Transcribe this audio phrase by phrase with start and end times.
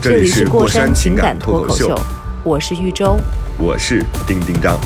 [0.00, 2.00] 这这里是过过山情感感脱口秀秀，，
[2.44, 3.16] 我是豫州。
[3.58, 4.78] 我是丁丁张。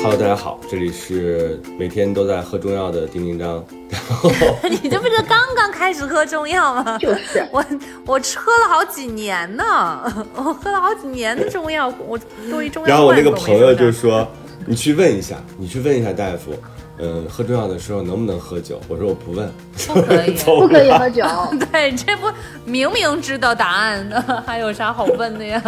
[0.00, 3.64] Hello，大家好，这里是每天都在喝中药的丁丁张。
[3.88, 4.30] 然后
[4.70, 6.98] 你这不是刚刚开始喝中药吗？
[6.98, 7.64] 就是我，
[8.06, 12.16] 我喝了好几年呢，我喝了好几年的中药，我
[12.48, 12.88] 对于中药。
[12.88, 14.24] 然后我那个朋友就，说
[14.64, 16.54] ：“你去问一下，你去问一下大夫，
[16.98, 19.50] 嗯，喝中药的时候能不能喝酒？”我说：“我不问，
[19.86, 21.24] 不可以 不可以喝酒。
[21.72, 22.26] 对，这不
[22.64, 25.62] 明明知道答案的，还有啥好问的呀？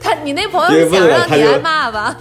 [0.00, 2.16] 他，你那朋友想让你挨骂吧？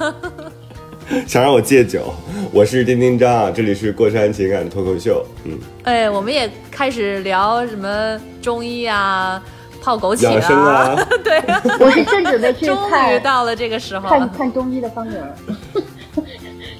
[1.27, 2.13] 想让我戒酒。”
[2.51, 5.25] 我是丁丁张啊，这里是过山情感脱口秀。
[5.43, 9.41] 嗯，哎，我们也开始聊什么中医啊，
[9.81, 12.77] 泡枸杞养生啊，对啊，我是正准备去终
[13.11, 14.29] 于到了这个时候看了。
[14.37, 15.33] 看中医的方名儿。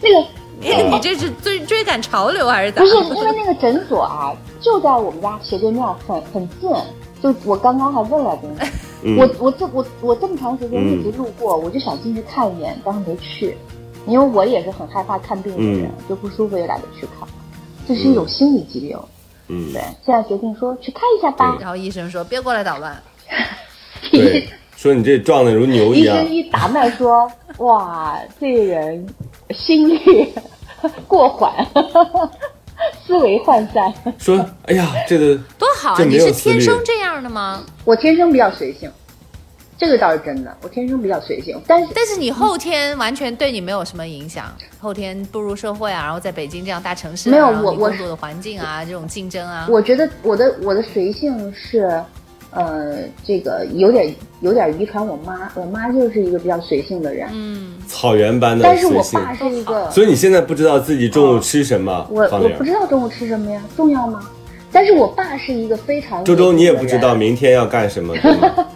[0.01, 0.27] 那个
[0.63, 2.81] 你你这是追追赶潮流还是咋？
[2.81, 6.69] 不是因为那个诊所啊，就在我们家斜对面，很很近。
[7.21, 8.37] 就我刚刚还问了
[9.17, 13.57] 我我这我我这么长时间一直路过，我就想进去看一眼，但是没去，
[14.07, 17.27] 因为我也是很害怕看病的人，就不舒服也懒得去看，
[17.87, 18.97] 这是一种心理疾病。
[19.47, 21.57] 嗯对，，现在决定说去看一下吧。
[21.59, 23.01] 然后医生说别过来捣乱。
[24.11, 26.33] 对，说你这撞的如牛一样医生。
[26.33, 29.05] 一打脉说：“哇，这人
[29.51, 30.29] 心率
[31.07, 31.53] 过缓，
[33.05, 33.93] 思维涣散。
[34.17, 36.03] 说，哎呀，这个 多好啊！
[36.03, 37.63] 你是天生这样的吗？
[37.85, 38.91] 我天生比较随性，
[39.77, 41.59] 这个倒是真的，我天生比较随性。
[41.65, 44.45] 但是但是你后天完全对你没有什么影响。
[44.79, 52.03] 后天步入社会啊，然后在北京这样大城市啊、没有我我你工作的环境啊，这种竞争啊，我觉得我的我的随性是，
[52.53, 59.03] 呃，这个有点有点遗传我妈，我妈就是一个比较随性的人，嗯，草原般的但是我。
[59.11, 64.21] 爸是一个，所以你现在不知道自己中午吃什么，我我不知道中午吃什么呀，重要吗？
[64.71, 68.67] 但是我爸是一个非常周周，你也不知道明天要干什么，对吗？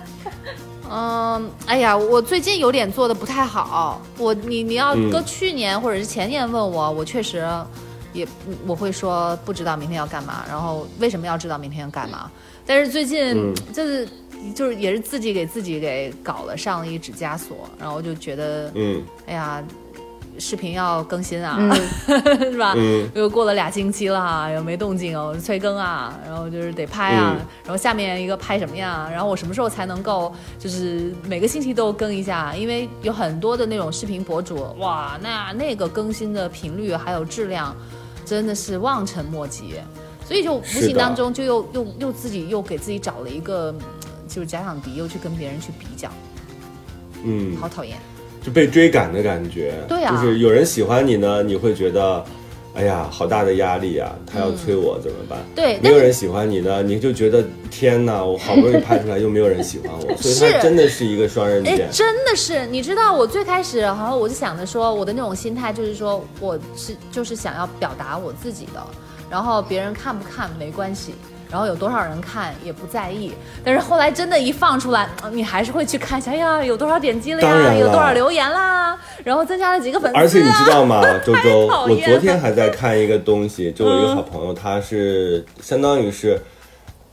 [0.89, 4.01] 嗯，哎呀，我最近有点做的不太好。
[4.17, 7.45] 我你你要嗯搁去年或者是前年问我，我确实
[8.13, 8.25] 也
[8.65, 12.31] 我会说不知道明天要干嘛，然后为什么要知道明天要干嘛？
[12.67, 14.07] 但是最近、嗯就是
[14.53, 19.63] 就是也是自己给自己给搞了上了一指枷锁，然后就觉得嗯哎呀，
[20.37, 21.73] 视频要更新啊，嗯
[22.51, 22.73] 是吧？
[22.77, 29.09] 嗯又过了俩星期了哈，又没动静哦，催更啊，然后就是得拍啊，嗯然后下面一个拍什么呀？
[29.11, 32.55] 然后我什么时候才能够就是每个星期都更一下？
[32.55, 37.75] 因为有很多的那种视频博主，哇，那那个更新的频率还有质量，
[38.23, 39.73] 真的是望尘莫及，
[40.27, 43.79] 所以就无形当中就又又又自己又给自己找了一个嗯
[44.27, 46.09] 就是假想敌，又去跟别人去比较，
[47.23, 47.97] 嗯，好讨厌。
[48.43, 49.73] 就被追赶的感觉。
[49.87, 52.23] 对啊就是有人喜欢你呢，你会觉得，
[52.75, 54.13] 哎呀，好大的压力啊！
[54.25, 55.39] 他要催我怎么办？
[55.55, 61.89] 对没有人喜欢你呢，你就觉得天哪，我好不容易拍出来， 又没有人喜欢我， 所以它真的是一个双刃哎剑，。
[61.91, 68.85] 真的是，你知道我最开始，好像我就想着说，我的那种心态就是说，我是就是想要表达我自己的，
[69.29, 71.13] 然后别人看不看没关系，
[71.51, 73.33] 然后有多少人看也不在意。
[73.63, 80.19] 但是后来真的，一放出来，嗯你还是会去看一下，哎呀，有多少点击了呀，有多少留言啦，然后增加了几个粉丝、啊。
[80.19, 86.41] 而且你知道吗， 周周，我昨天还在看一个东西，就我一个好朋友，他是相当于是，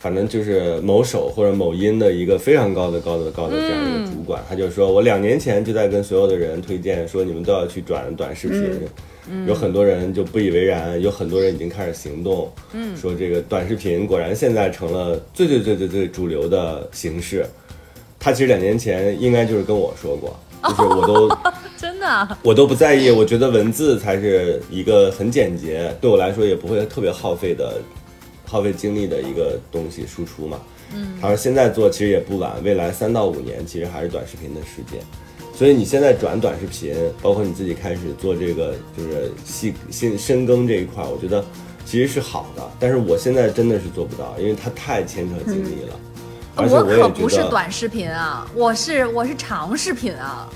[0.04, 8.60] 反正就是某手或者某音的一个非常高的高的高的这样一个主管，他就说我两年前就在跟所有的人推荐说你们都要去转短视频。
[9.46, 17.46] 有很多人就不以为然，有很多人已经开始行动，嗯，说这个短视频果然现在成了最最最最最主流的形式。
[18.20, 20.36] 他其实两年前应该就是跟我说过，
[20.68, 21.34] 就是我都
[21.80, 27.78] 真的啊，我都不在意，我觉得文字才是一个很简洁，对我来说也不会特别耗费的、
[28.54, 30.60] 耗费精力的一个东西输出嘛。
[30.94, 35.00] 嗯，他说现在做其实也不晚，未来三到五年其实还是短视频的时间。
[35.52, 41.44] 所以你现在转短视频，包括你自己开始做这个就是细新深耕这一块，我觉得
[41.84, 42.62] 其实是好的。
[42.78, 45.98] 但是我现在真的是做不到，因为它太牵扯精力了，
[46.54, 50.48] 而且我可不是短视频啊，我是我是长视频啊，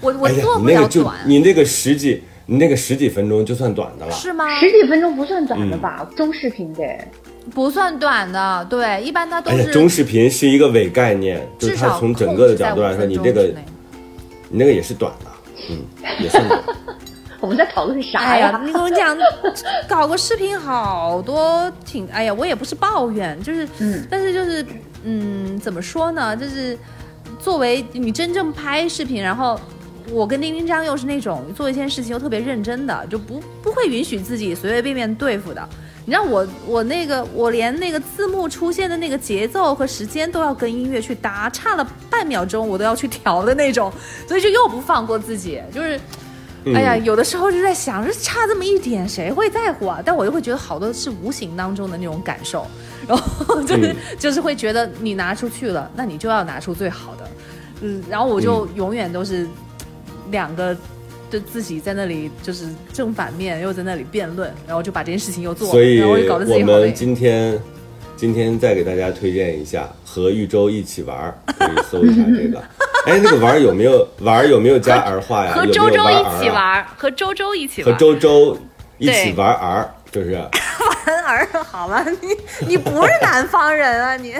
[0.00, 1.28] 我我做，不你那个就了短。
[1.28, 4.12] 你那个十几，你那个十几分钟就算短的了。
[4.12, 4.58] 是吗？
[4.60, 6.08] 十几分钟不算短的嗯吧？
[6.16, 6.98] 中视频得。
[7.54, 13.42] 不算短的，对，一般它都而且是中视频是一个伪概念，就是至少它从整个的角度来说，你这个
[14.48, 15.30] 你那个也是短的，
[15.68, 15.78] 嗯，
[16.20, 16.62] 也算短。
[17.40, 18.62] 我们在讨论啥哎呀呀，？
[18.64, 19.14] 你跟我讲，
[19.86, 24.64] 搞个视频好多挺，哎呀，我也不是抱怨，就是，嗯但是就是，
[25.04, 26.34] 嗯，怎么说呢？
[26.34, 26.78] 就是
[27.38, 29.60] 作为你真正拍视频，然后
[30.10, 35.68] 我跟丁丁张又是那种做一件事情又特别认真的，就不不会允许自己随随便便对付的。
[36.04, 43.92] 你知道我我那个我连那个字幕出现的那个节奏和时间都要跟音乐去搭，差了半秒钟我都要去调的那种，
[44.28, 45.98] 所以就又不放过自己，就是。
[46.74, 50.00] 哎呀，有的时候就在想，这差这么一点，谁会在乎啊？
[50.02, 52.66] 但我又会觉得好多是无形当中的那种感受，
[53.06, 57.30] 然后就是、嗯就是会觉得你拿出去了，那你就要拿出最好的，
[57.82, 59.46] 嗯，然后我就永远都是
[60.30, 60.76] 两个。
[61.30, 66.94] 就自己在那里就是正反面又在那里辩论，然后就把这件事情又做了，所以然后就搞得自我己好累们。
[66.94, 67.60] 今天
[68.16, 72.60] 今天再给大家推荐一下和豫州一起玩儿， 可以搜一下这个。
[73.06, 75.54] 哎，那个玩儿有没有玩儿有没有加 儿化呀？
[75.54, 77.98] 和周周一玩儿啊起玩，和周周一起玩和。
[77.98, 78.56] 周周
[78.98, 80.34] 一起玩儿，就是
[81.26, 82.04] 玩儿好吗？
[82.20, 82.28] 你
[82.68, 84.34] 你不是南方人啊你？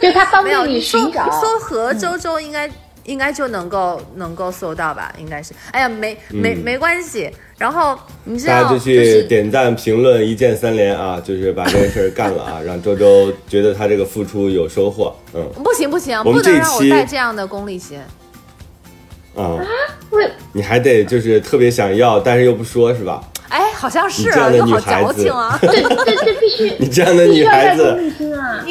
[0.00, 1.30] 就是他帮没有，助你搜寻找。
[1.40, 2.68] 搜和周周应该、
[3.04, 5.12] 应该就能够能够搜到吧？
[5.18, 5.52] 应该是。
[5.70, 7.30] 哎呀，没没、嗯没关系。
[7.58, 15.14] 然后你知道，大家就去点赞、评论，一键三连啊，就是把这件事儿干了啊， 让周周觉得他这个付出有收获。
[15.34, 17.98] 嗯不行不行，不能让我带这样的功利心。
[19.36, 19.56] 啊，
[20.10, 23.22] 为你还得就是特别想要，但是又不说，是吧？
[23.48, 25.58] 哎，好像是你这样啊，又好的女孩子矫情啊。
[25.62, 28.64] 这这这必须 你这样的女孩子，利心啊！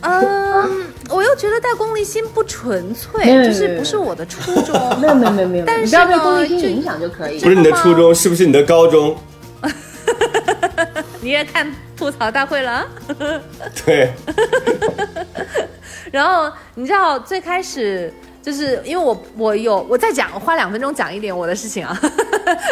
[0.00, 4.74] 嗯，我又觉得带功利心不纯粹，就是不是我的初衷。
[5.00, 7.48] 没有没有没有没有，但是你不要被呢功利心就影响就可以不。
[7.48, 9.16] 是你的初衷，是不是你的高中？
[11.20, 12.86] 你也看吐槽大会了啊？
[13.84, 14.12] 对，
[16.12, 21.98] 然后你知道最开始就是因为我我有我再讲花两分钟讲一点我的事情啊，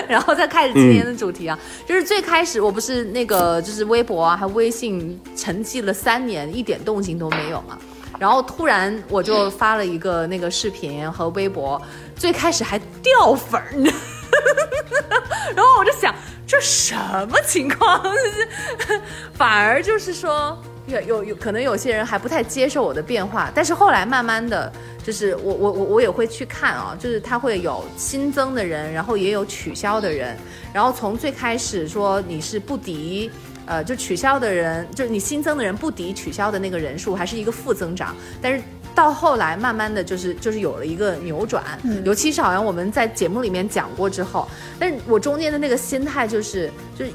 [0.07, 7.77] 然后再开始今天的主题啊，就是最开始我不是那个就是微博啊还有微信沉寂了三年一点动静都没有嘛，
[8.19, 11.81] 然后突然我就发了一个那个视频和微博，
[12.17, 13.67] 最开始还掉粉儿，
[15.55, 16.15] 然后我就想
[16.47, 16.95] 这什
[17.29, 18.03] 么情况？
[18.03, 19.01] 就是
[19.35, 20.57] 反而就是说
[20.87, 24.73] 有有有可能有些人还不太接受我的变化，但是后来慢慢的
[25.05, 30.37] 就是我我我我也会去看啊，就是他会有新增的人，然后也有取消的人，
[30.73, 33.31] 然后从最开始说你是不敌。
[33.67, 38.15] 呃，就取消的人，就是你新增的人不抵取消的那个人数，还是一个负增长。
[38.41, 38.63] 但是
[38.95, 47.11] 到后来，慢慢的就是就是有了一个扭转，嗯尤其是好像我们在节目里面讲过之后，但是我中间的那个心态就是就是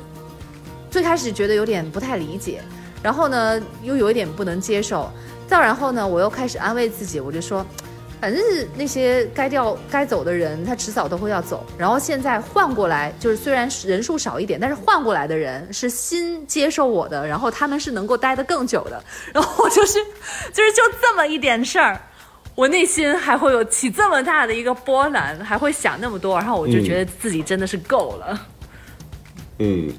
[0.92, 2.62] 最开始觉得有点不太理解，
[3.02, 5.10] 然后呢又有一点不能接受，
[5.48, 7.66] 再然后呢我又开始安慰自己，我就说。
[8.20, 11.66] 反正是那些该掉该走的人，他迟早都会要走。
[11.78, 19.02] 然后现在换过来，就是虽然人数少一点，但是换过来的人是新接受我的，然后他们是能够待得更久的。
[19.34, 20.04] 然后我就是，
[20.52, 22.00] 就是就这么一点事儿，
[22.56, 28.48] 我内心还会有起这么大的一个波澜，还会想那么多，然后我就觉得自己真的是够了。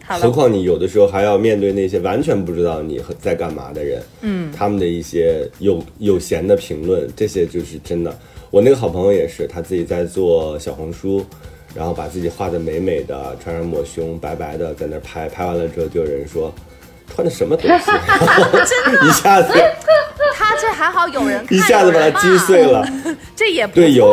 [0.04, 8.18] 好了何况你有的时候还要面对那些完全不知道你在干嘛的人，嗯，他们的一些有有闲的评论，这些就是真的。
[8.50, 11.24] 我那个好朋友也是，他自己在做小红书，
[11.74, 16.52] 然后把自己画的美美的，穿上抹胸，白白的，在那儿拍，拍完了之后就有人说。
[17.12, 17.90] 穿的什么东西？
[19.04, 20.29] 一下子他
[20.60, 22.86] 这还好有人看，一下子把它击碎了。
[23.34, 24.06] 这也不对有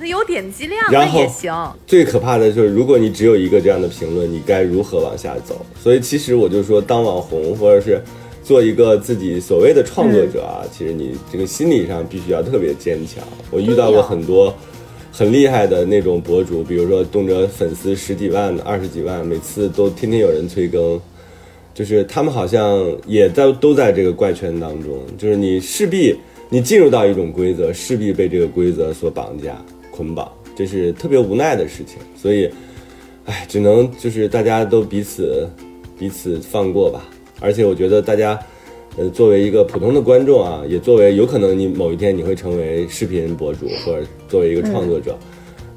[0.00, 1.72] 有有点击量然后那也行。
[1.86, 5.64] 最可怕的就是，如果你只有一个这样的评论，你该如何往下走？
[5.80, 8.02] 所以其实我就说，当网红或者是
[8.42, 13.22] 做一个自己所谓的创作者啊，其实你这个心理上必须要特别坚强。
[13.50, 14.54] 我遇到过很多
[15.12, 21.00] 很厉害的那种博主，比如说动辄粉丝十几万、二十几万，每次都天天有人催更。
[21.74, 26.16] 就是他们好像也在都在这个怪圈当中，就是你势必
[26.48, 31.96] 你进入到一种规则，势必被这个规则所绑架捆绑，这是特别无奈的事情。
[32.16, 32.48] 所以，
[33.24, 35.50] 哎，只能就是大家都彼此
[35.98, 37.08] 彼此放过吧。
[37.40, 38.38] 而且我觉得大家，
[38.96, 45.18] 呃，作为一个普通的观众啊，也作为有可能你某一天你会成为视频博主，或者作为一个创作者，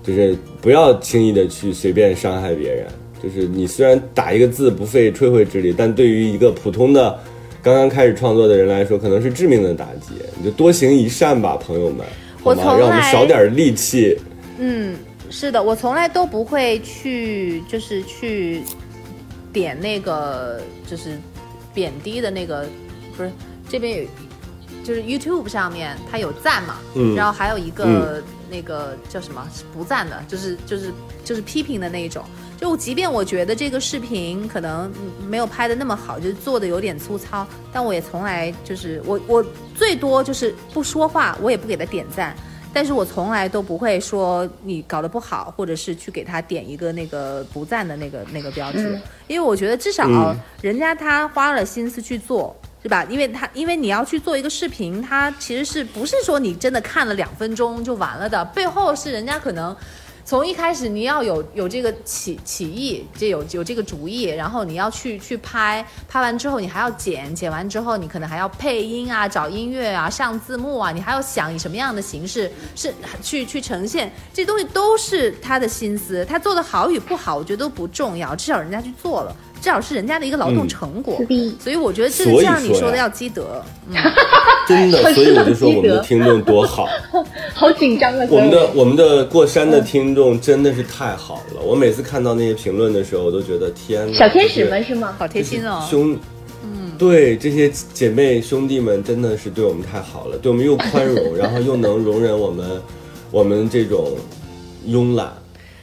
[0.04, 2.86] 就是不要轻易的去随便伤害别人。
[3.22, 7.20] 就是你虽然打一个字不费吹灰之力，但对于一个普通的
[7.64, 10.14] 刚刚开始创作的人来说，可能是致命的打击。
[10.38, 12.06] 你就多行一善吧，朋友们，
[12.44, 12.56] 好吗？
[12.56, 14.18] 我从来让我们少点戾气。
[14.60, 14.96] 嗯，
[15.30, 18.62] 是的，我从来都不会去，就是去
[19.52, 21.18] 点那个，就是
[21.74, 22.66] 贬低的那个，
[23.16, 23.32] 不是
[23.68, 24.04] 这边有，
[24.88, 27.14] 就是 YouTube 上面它有赞嘛，嗯。
[27.14, 30.94] 然后还有一个、那个叫什么不赞的，就是就是
[31.26, 32.24] 就是批评的那一种。
[32.58, 42.34] 就即便我觉得这个视频可能嗯没有拍的那么好，就是做的有点粗糙，但我也从来就是我我最多就是不说话，我也不给他点赞。
[42.74, 49.02] 但是我从来都不会说你搞得不好，或者是去给他点一个那个不赞的那个那个标志，嗯。
[49.28, 50.36] 因为我觉得至少嗯。
[50.62, 52.56] 人家他花了心思去做，
[52.88, 53.04] 对吧？
[53.10, 59.76] 因为他因为你要去做一个视频，它其实是不是说你真的看了两分钟就完了的，背后是人家可能。
[60.24, 81.20] 从一开始你要有有这个起起意，这有有这个主意，然后你要去去拍，拍完之后你还要剪，剪完之后你可能还要配音啊，找音乐啊，上字幕啊，你还要想以什么样的形式是去去呈现，这东西都是他的心思，他做的好与不好，我觉得都不重要，至少人家去做了，至少是人家的一个劳动嗯成果。
[81.60, 83.96] 所以我觉得这就像你说的要积德，嗯，
[84.68, 86.88] 真的，所以我就说我们的听众多好，
[87.54, 88.28] 好紧张啊！
[88.30, 91.62] 我们的我们的过山的听众真的是太好了。
[91.62, 95.16] 我每次看到那些评论的时候，我都觉得天哪，小天使们是吗？
[95.18, 95.86] 好贴心哦。
[95.90, 96.18] 兄，
[96.64, 102.82] 嗯，对这些姐妹兄弟们真的是对我们太好了，对我们又宽容， 然后又能容忍我们
[103.32, 104.12] 我们这种
[104.88, 105.32] 慵懒。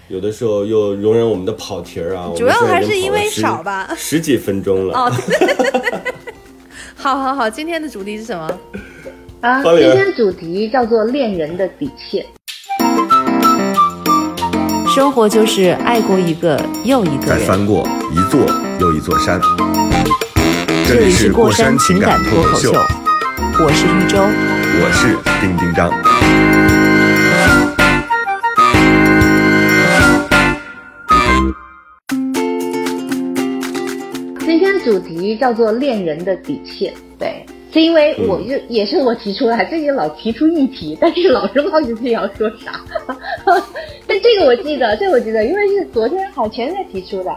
[0.09, 4.99] 有的时候又容忍我们的跑题儿啊，主要还是因为少吧 十几分钟了。
[4.99, 5.13] 哦，
[6.95, 8.47] 好好好，今天的主题是什么？
[9.41, 12.25] 啊，今天主题叫做恋人的底线。
[14.95, 18.41] 生活就是爱过一个又一个翻过一座
[18.79, 19.41] 又一座山。
[20.87, 22.73] 这里是过山情感脱口秀，
[23.59, 24.19] 我是一周。
[24.77, 25.91] 我是丁丁张。
[34.85, 42.79] 主题叫做恋人的底线，对，是因为我就、也是我提出来，最近老提出议题，但是老是忘记自己要说啥。
[44.07, 47.35] 但这个我记得，这个我记得，因为是昨天好前天提出的。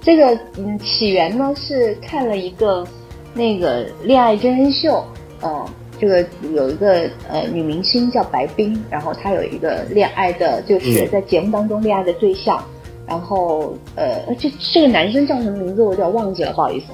[0.00, 0.26] 这个
[0.56, 2.86] 嗯，起源呢是看了一个
[3.34, 5.04] 那个恋爱真人秀，
[5.42, 5.66] 嗯、
[6.00, 12.64] 这个有一个呃女明星叫白冰，然后她有一个恋爱的，就是嗯在节目当中恋爱的对象，
[13.08, 16.86] 然后呃这这个男生叫什么名字我有点忘记了，不好意思。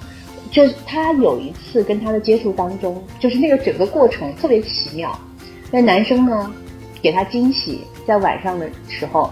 [0.51, 5.19] 就是他有一次跟他的接触当中，就是那个整个过程特别奇妙。
[5.73, 6.49] 那男生呢，
[7.03, 9.29] 给他惊喜，在晚上的时候，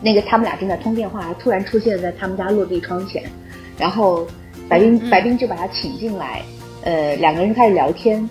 [0.00, 3.24] 那个他们俩正在通电话，突然出现在他们家落地窗前，
[3.76, 4.24] 然后
[4.68, 6.42] 白冰、嗯白冰就把他请进来，
[6.82, 8.30] 呃，两个人就开始聊天，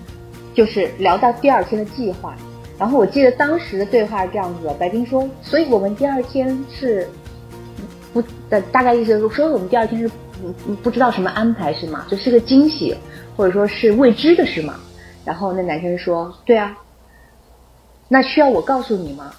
[0.54, 2.34] 就是聊到第二天的计划。
[2.80, 7.06] 然后我记得当时的对话是这样子的：白冰说，所以我们第二天是
[8.16, 10.08] 不大大概意思是说，我们第二天是
[10.42, 12.06] 嗯嗯不知道什么安排是吗？
[12.10, 12.96] 就是个惊喜，
[13.36, 14.76] 或者说是未知的是吗？
[15.26, 16.78] 然后那男生说，对啊，
[18.08, 19.34] 那需要我告诉你吗？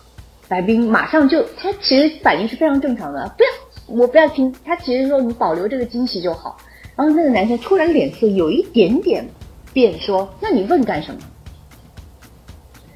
[0.46, 4.54] 白冰马上就，他其实反应是非常正常的，不要，我不要听。
[4.62, 6.58] 他其实说你保留这个惊喜就好。
[6.94, 9.26] 然后那个男生突然脸色有一点点
[9.72, 11.20] 变，说：“那你问干什么？”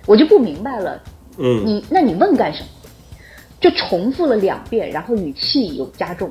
[0.07, 1.03] 我就不明白了，
[1.39, 2.69] 嗯，你那你问干什么？
[3.61, 6.31] 就重复了两遍，然后语气有加重。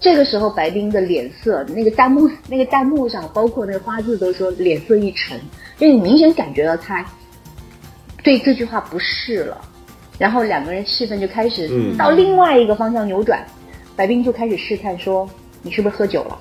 [0.00, 5.36] 这个时候，白冰的脸色，那个弹幕那个弹幕上，包括那个花字都说脸色一沉，
[5.80, 7.04] 因为你明显感觉到他
[8.22, 9.60] 对这句话不适了。
[10.18, 13.44] 然后两个人气氛就开始嗯到另外一个方向扭转，
[13.96, 15.28] 白冰就开始试探说
[15.62, 16.38] ：“你是不是喝酒了？”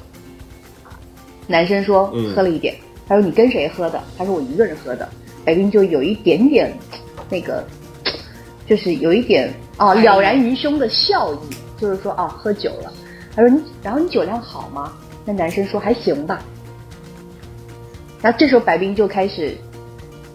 [1.48, 2.76] 男生说：“嗯喝了一点。
[3.08, 5.08] 他说：“你跟谁喝的？”他说：“我一个人喝的。”
[5.46, 6.72] 白冰就有一点点
[7.30, 7.66] 那个，
[8.68, 11.38] 就是有一点哦了然于胸的笑意，
[11.78, 12.92] 就是说哦喝酒了。
[13.36, 14.94] 他说：“你然后你酒量好吗？”
[15.24, 16.42] 那男生说：“还行吧。”
[18.20, 19.56] 然后这时候白冰就开始，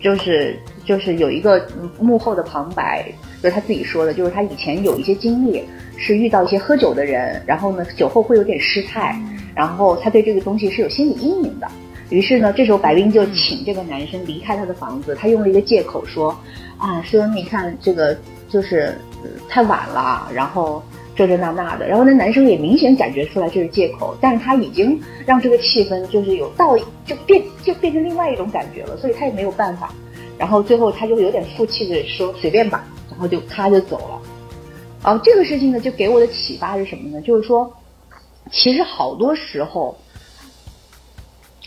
[0.00, 5.64] 就是就是有一个嗯幕后的旁白，就是他自己说的，就是他以前有一些经历
[5.96, 9.20] 是遇到一些喝酒的人，然后呢酒后会有点失态，
[9.52, 11.66] 然后他对这个东西是有心理阴影的。
[12.10, 16.30] 于是呢，这时候白冰就请这个男生离开他的房子，他用了一个借口说，
[16.78, 18.16] 啊，说你看这个
[18.48, 18.96] 就是、
[19.48, 20.82] 太晚了，然后
[21.14, 29.92] 这这那那的，然后那男生也明显感觉出来这是借口，但是他已经让这个气氛就是有到就变就变成另外一种感觉了，所以他也没有办法，
[30.38, 34.22] 然后最后他就有点负气的说随便吧，然后就咔就走了。
[35.04, 37.20] 然后这个事情呢，就给我的启发是什么呢？
[37.22, 37.72] 就是说，
[38.50, 39.96] 其实好多时候。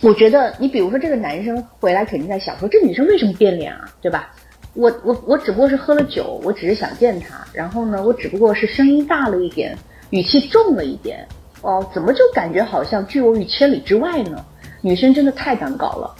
[0.01, 4.29] 我觉得你比如说这个男生回来肯定在想说这女生为什么变脸啊，对吧？
[4.75, 9.75] 我我我只不过是喝了酒，我只是想见他，然后呢，我只不过是声音大了一点，
[10.09, 11.25] 语气重了一点，
[11.61, 14.45] 哦，怎么就感觉好像拒我于千里之外呢？
[14.81, 16.13] 女生真的太难搞了，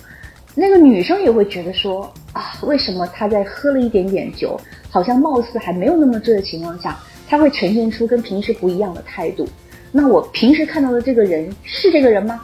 [0.56, 4.60] 那个女生也会觉得说啊，为什么他在喝了一点点酒，
[4.90, 6.98] 好像貌似还没有那么醉的情况下，
[7.28, 9.48] 他会呈现出跟平时不一样的态度？
[9.92, 12.42] 那我平时看到的这个人是这个人吗？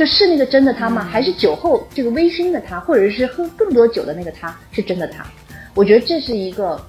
[0.00, 1.04] 就是那个真的他吗？
[1.04, 5.26] 还是酒后这个微醺的他，或者是喝更多酒的那个他是真的他？
[5.74, 6.80] 我觉得这是一个，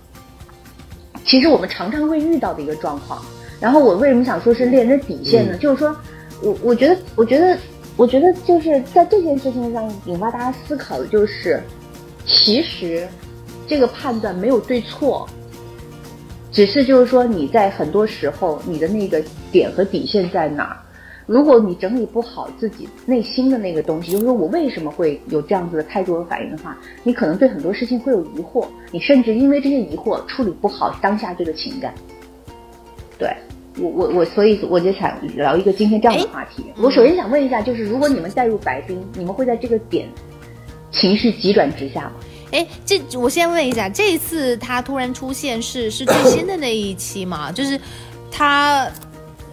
[1.26, 3.22] 其实我们常常会遇到的一个状况。
[3.60, 5.58] 然后我为什么想说是恋人的底线呢？
[5.58, 5.94] 就是说
[6.42, 7.58] 我我觉得我觉得
[7.98, 11.62] 我觉得就是在这件事情上引发大家思考的就是，
[12.26, 13.06] 其实
[13.68, 15.28] 这个判断没有对错，
[16.50, 20.78] 只是就是说你在很多时候你的那个点和底线在哪儿。
[21.28, 31.94] 如果你整理不好自己内心的那个东西，就是说我为什么会有这样子的态度和反应的话，你可能对很多事情会有疑惑，你甚至因为这些疑惑处理不好当下这个情感。
[33.18, 33.30] 对
[33.78, 36.66] 我我我，所以我就想聊一个今天这样的话题。
[36.76, 40.10] 我首先想问一下，就是如果你们带入白冰，你们会在这个点
[40.92, 42.14] 情绪急转直下吗？
[42.52, 47.52] 哎，这我先问一下，这一次他突然出现是是最新的那一期吗？
[47.52, 47.80] 就是
[48.32, 48.92] 他。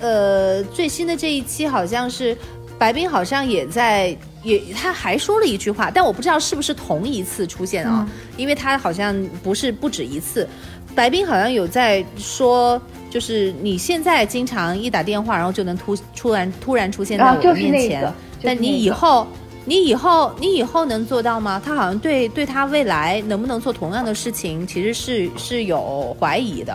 [0.01, 2.37] 呃，最新的这一期好像是
[2.79, 10.49] 白冰，好像也在，也他还说了一句话，但我不知道是不是同一次出现啊，因为他好像不是不止一次。
[10.95, 18.13] 白冰好像有在说，就是你现在经常一打电话，然后就能突突然突然出现在我面前，
[18.43, 19.27] 但你以后
[19.65, 21.61] 你以后你以后能做到吗？
[21.65, 26.75] 他好像对对他未来能不能做同样的事情，其实是是有怀疑的。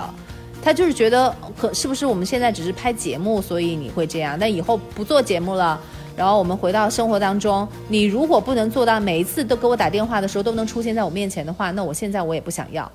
[0.63, 4.37] 他就是觉得，可是不是我们现在只是拍节目，所以你会这样？
[4.39, 5.77] 但以后不做节目了，
[6.15, 12.89] 然后我们回到生活当中，你如果不能做到每一次都给我打电话的时候都能出现在我面前的话，那我现在我也不想要。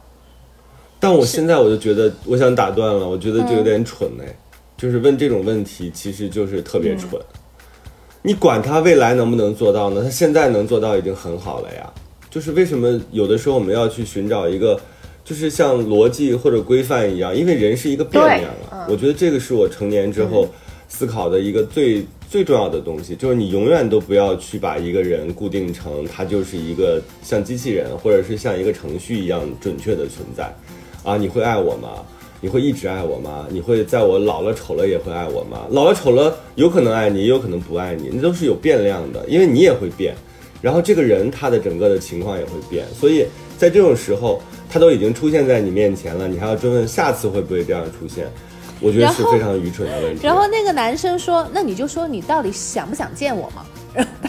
[0.99, 4.35] 但我现在我就觉得，我想打断了，我觉得就有点蠢哎，
[4.79, 7.21] 就是问这种问题，其实就是特别蠢。
[8.23, 10.03] 你管他未来能不能做到呢？
[10.03, 11.93] 他现在能做到已经很好了呀。
[12.31, 14.81] 就是为什么有的时候我们要去寻找一个？
[15.29, 18.87] 就是像逻辑或者规范一样，因为人是一个变量啊。
[18.89, 20.49] 我觉得这个是我成年之后
[20.89, 30.51] 思考的一个最最重要的东西，就是你永远都不要去把一个人固定成他就是一个像机器人或者是像一个程序一样准确的存在。
[31.05, 31.91] 啊，你会爱我吗？
[32.41, 33.47] 你会一直爱我吗？
[33.51, 35.67] 你会在我老了丑了也会爱我吗？
[35.71, 40.15] 老了丑了有可能爱你，也有可能不爱你，那都是有变量的，因为你也会变，
[40.63, 43.27] 然后这个人他的整个的情况也会变，所以
[43.59, 44.41] 在这种时候。
[44.71, 48.27] 他都已经出现在你面前了，你还要追问下次会不会这样出现？
[48.83, 50.21] 我觉得是非常愚蠢的问题。
[50.27, 53.65] 然后那个男生说：“那你就说你到底想不想见我嘛？”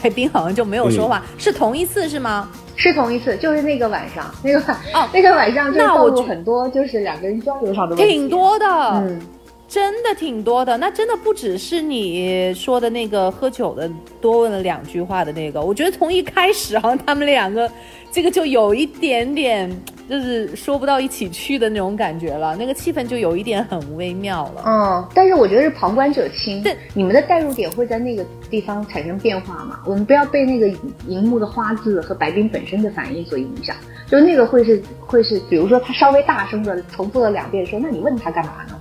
[0.02, 2.50] 白冰好像就没有说话，是同一次是吗？
[2.78, 9.20] 是同一次，就是那个晚上，那个晚哦，那个晚上就暴露很多，就是两个人交流上的问题，挺多的，嗯，
[9.68, 10.78] 真的挺多的。
[10.78, 17.70] 那真的不只是你说的那个喝酒的多问了两句话的那个，我觉得从一开始好像他们两个
[18.12, 19.70] 这个就有一点点。
[20.10, 24.64] 就是说不到一起去的那种感觉了，那个气氛就有一点很微妙了。
[24.66, 26.64] 嗯，但是我觉得是旁观者清。
[26.64, 29.82] 对，你们的代入点会在那个地方产生变化吗？
[29.86, 30.68] 我们不要被那个
[31.06, 33.76] 荧幕的花字和白冰本身的反应所影响。
[34.08, 38.76] 就那个会是会是，比如说他稍微大声的重复了两遍，说：“那你问他干嘛呢？”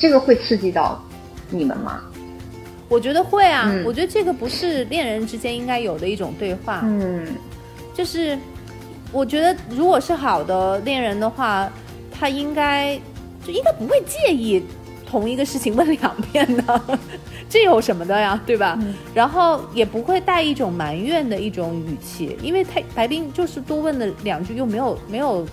[0.00, 0.98] 这个会刺激到
[1.50, 2.00] 你们吗？
[2.88, 3.70] 我觉得会啊。
[3.84, 6.80] 我觉得这个不是恋人之间应该有的一种对话。
[6.82, 7.26] 嗯，
[7.92, 8.38] 就是。
[9.12, 11.70] 我觉得，如果是好的恋人的话，
[12.10, 12.98] 他应该
[13.46, 14.62] 就应该不会介意
[15.06, 16.98] 同一个事情问两遍的，
[17.48, 18.78] 这有什么的呀，对吧？
[19.12, 25.46] 然后也不会带一种埋怨的一种语气，因为他白冰就是多问了两句，又没有没有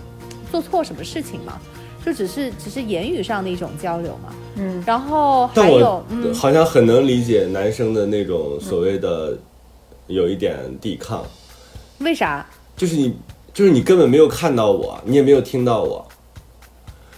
[0.50, 1.60] 做错什么事情嘛，
[2.04, 4.34] 就只是只是言语上的一种交流嘛。
[4.56, 6.02] 嗯，然后还有，
[6.34, 9.36] 好像很能理解男生的那种所谓的
[10.06, 11.22] 有一点抵抗，
[11.98, 12.46] 为啥？
[12.74, 13.14] 就是你。
[13.52, 16.06] 就是你根本没有看到我，你也没有听到我。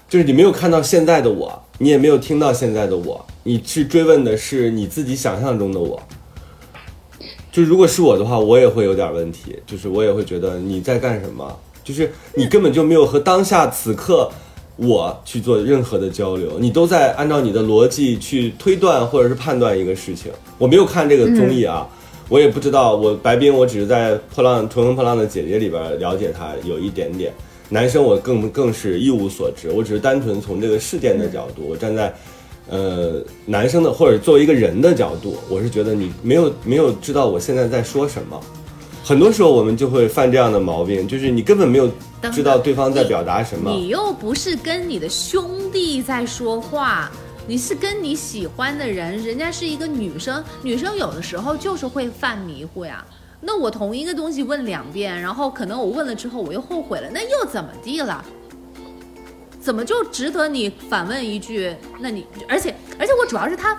[0.09, 3.25] 就是你没有看到现在的我，你也没有听到现在的我。
[3.45, 6.01] 你去追问的是你自己想象中的我。
[7.51, 9.57] 就如果是我的话，我也会有点问题。
[9.67, 11.59] 就是我也会觉得你在干什么？
[11.83, 14.31] 就是你根本就没有和当下此刻
[14.77, 20.31] 我去做任何的交流，你都在按照你的逻辑去推断或者是判断一个事情。
[20.59, 21.89] 我没有看这个综艺啊。
[22.33, 27.31] 我也不知道，我白冰，我只是在《破浪乘风破浪的姐姐》里边了解他有一点点。
[27.69, 32.15] 男生我更更是一无所知，我只是单纯从这个事件的角度，我站在，
[32.71, 38.41] 呃，男生的或者作为一个人的角度，我是觉得你没有没有知道我现在在说什么。
[39.05, 41.87] 很多时候我们就会犯这样的毛病，就是你根本没有
[42.33, 43.71] 知道对方在表达什么。
[43.73, 47.13] 你又不是跟你的兄弟在说话，
[47.53, 53.05] 你是跟你喜欢的人，人家是一个女生，女生有的时候就是会犯迷糊呀。
[53.43, 58.25] 那我同一个东西问两遍，然后可能我问了之后我又后悔了，那又怎么地了？
[59.61, 61.77] 怎么就值得你反问一句？
[62.01, 63.79] 那你而且而且我主要是他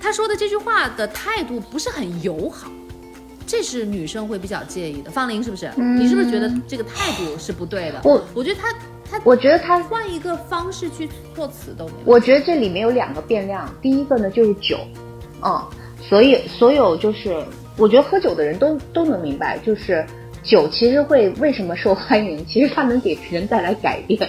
[0.00, 2.70] 他说的这句话的态度不是很友好，
[3.46, 5.10] 这是女生会比较介意的。
[5.10, 5.70] 方玲是不是？
[5.76, 8.00] 你是不是觉得这个态度是不对的？
[8.02, 8.74] 我我觉得他
[9.10, 11.98] 他我觉得他换一个方式去措辞都没有。
[12.04, 14.78] 我觉得这里面有两个变量，第一个呢就是酒，
[15.42, 15.60] 嗯，
[16.00, 17.42] 所以所有就是
[17.76, 20.04] 我觉得喝酒的人都都能明白，就是
[20.42, 24.28] 酒其实会为什么受欢迎，其实它能给人带来改变，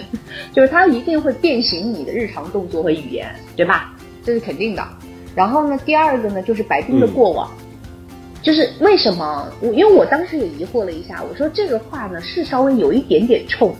[0.51, 3.93] 就是它一定会变形你的日常动作和语言，对吧？
[4.23, 4.85] 这是肯定的。
[5.33, 7.49] 然后呢，第二个呢就是白冰的过往，
[8.41, 13.73] 就是为什么我因为我当时也疑惑了一下，我说这个话呢是稍微有一点点冲，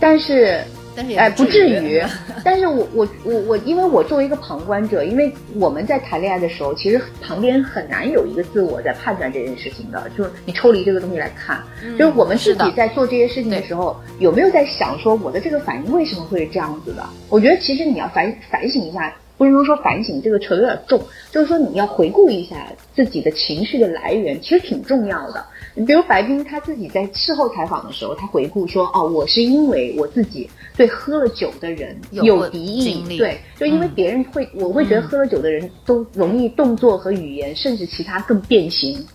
[0.00, 0.60] 但是。
[0.96, 2.02] 但是也哎，不至至于。
[2.44, 11.62] 但是我我我我，因为我作为一个旁观者，因为我们在谈恋爱的时候，其实旁边很难有一个自我在判断这件事情的，就是你抽离这个东西来看，
[11.96, 17.06] 就是我们自己在做这些事情的时候，有没有在想说我的这个反应为什么会是这样子的？
[17.28, 19.14] 我觉得其实你要反反省一下。
[19.38, 22.56] 不能说反省这个词有点重，就是说你要回顾一下
[22.94, 25.42] 自己的情绪的来源，其实挺重要的。
[25.74, 39.06] 你比如白冰他自己在事后采访的时候，他回顾说：“哦，我是因为我自己对喝了酒的人有敌意对，就因为嗯别人会，我会觉得喝了酒的人都容易动作和语言，甚至其他更变形。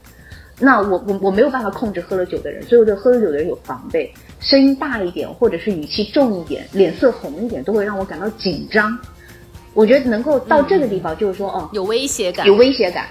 [0.60, 4.10] 那我我我没有办法控制喝了酒的人，所以我对喝了酒的人有防备，
[4.40, 8.98] 声音大一点，或者是语气重一点，脸色红一点，都会让我感到紧张。
[9.74, 13.08] 我觉得能够到这个地方，就是说，哦，有威胁感，有威胁感，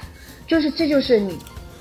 [0.46, 1.36] 就是这就是你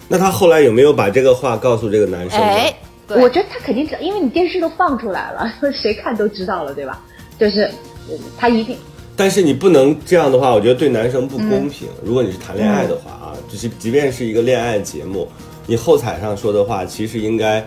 [0.08, 2.46] 那他后来有没有把这个话告诉这个男生呢？
[2.46, 2.74] 哎，
[3.08, 7.02] 对我觉得他肯定知道，因为你电视都放出来了， 谁看都知道了，对吧？
[7.40, 7.62] 就是
[8.10, 8.78] 呃他一定
[9.16, 11.88] 但是你不能这样的话，我觉得对男生不公平。
[12.04, 15.28] 如果你是谈恋爱的话啊，就是即便是一个恋爱节目，
[15.68, 17.64] 你后台上说的话，其实应该，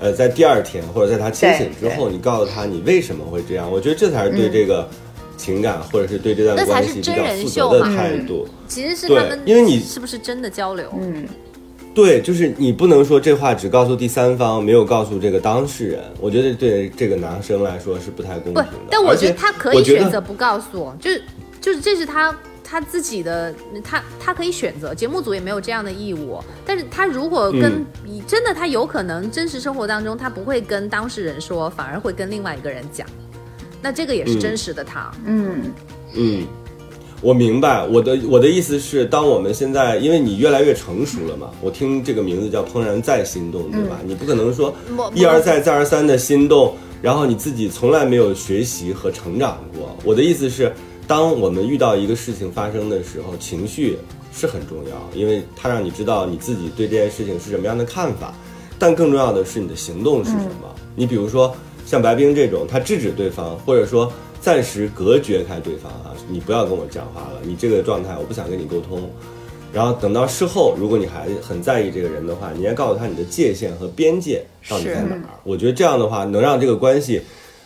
[0.00, 3.70] 呃，在第二天或者在他清醒之后，你告诉他你为什么会这样。
[3.70, 4.88] 我觉得这才是对这个
[5.36, 8.48] 情感、或者是对这段那才关系比较是真人负责的秀嘛态度。
[8.68, 10.92] 其实是他们，因为你是不是真的交流？
[10.98, 11.26] 嗯，
[11.94, 16.02] 对，就是你不能说这话只告诉第三方，没有告诉这个当事人。
[16.20, 21.22] 我觉得对这个男生来说是不太公平的。，但我觉得他可以选择不告诉我，就是
[21.60, 26.38] 就是这是他他自己的，他他可以选择，节目组也没有这样的义务。
[26.66, 27.86] 但是他如果跟、嗯
[28.26, 33.06] 真的，他有可能真实生活当中他不会跟当事人说，反而会跟另外一个人讲，
[33.84, 35.12] 那这个也是嗯真实的他。
[35.26, 35.60] 嗯
[36.14, 36.46] 嗯，
[37.20, 37.86] 我明白。
[37.86, 44.00] 我的我的意思是，当我们现在因为你越来越成熟了嘛，我听这个名字叫“怦然再心动”，对吧？
[44.06, 44.74] 你不可能说
[45.14, 49.94] 一而再再而三的心动，然后你自己从来没有学习和成长过。
[50.02, 50.72] 我的意思是，
[51.06, 53.98] 当我们遇到一个事情发生的时候，情绪
[54.32, 58.32] 是很重要，因为它让你知道你自己对这件事情是什么样的看法。
[58.78, 60.74] 但更重要的是你的行动是什么。
[60.96, 61.54] 你比如说
[61.86, 69.10] 像白冰这种，他制止对方，或者说暂时隔绝开对方啊，你不要跟我讲话了，你这个状态我不想跟你沟通。
[69.72, 75.22] 然后等到事后，如果你还很在意这个人的话，你应该告诉他你的界限和边界到底在哪儿。
[75.42, 77.20] 我觉得这样的话能让这个关系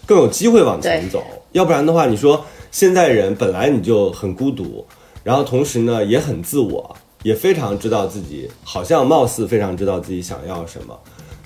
[0.07, 1.23] 更有机会往前走。
[1.53, 4.87] 要不然的话，你说现在人本来你就很孤独，
[5.23, 10.99] 然后同时呢也很自我，也非常知道自己，好像貌似非常知道自己想要什么。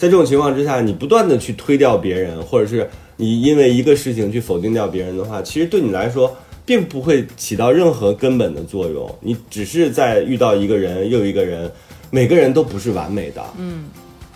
[0.03, 6.37] 在这种情况之下，你不断的去推掉别人，或者是你因为一个事情去否定掉别人的话，其实对你来说
[6.67, 9.09] 并不会起到任何根本的作用。
[9.21, 11.71] 你只是在遇到一个人又一个人，
[12.11, 13.85] 每个人都不是完美的，嗯。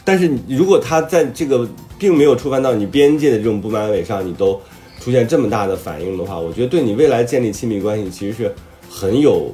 [0.04, 4.60] 但是如果他在这个并没有触犯到你边界的这种不完美上，你都
[5.00, 8.54] 出现这么大的反应的话，我觉得对你未来建立亲密关系其实是
[8.88, 9.52] 很有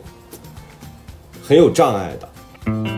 [1.42, 2.91] 很有障碍的。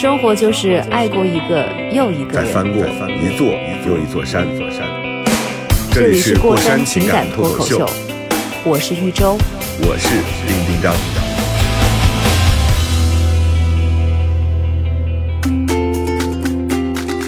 [0.00, 2.46] 生活就是爱过一个又一个人。
[2.46, 3.48] 再翻过一座
[3.86, 4.88] 又一座山，座山。
[5.92, 7.86] 这里是过山情情感脱口秀，
[8.64, 9.36] 我是玉州。
[9.82, 10.08] 我是
[10.48, 10.94] 丁丁张。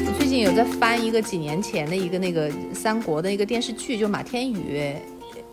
[0.07, 4.95] 我最近有在翻一个几年前的一个那个三国的一个电视剧，就马天宇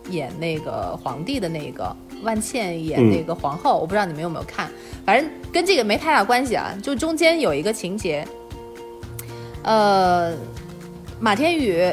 [0.10, 4.70] 演那个皇帝的那个，万茜演那个皇后，我不知道你们有没有看，
[5.06, 6.74] 反正跟这个没太大关系啊。
[6.82, 8.28] 就中间有一个情节，
[9.64, 10.34] 呃，
[11.20, 11.92] 马天宇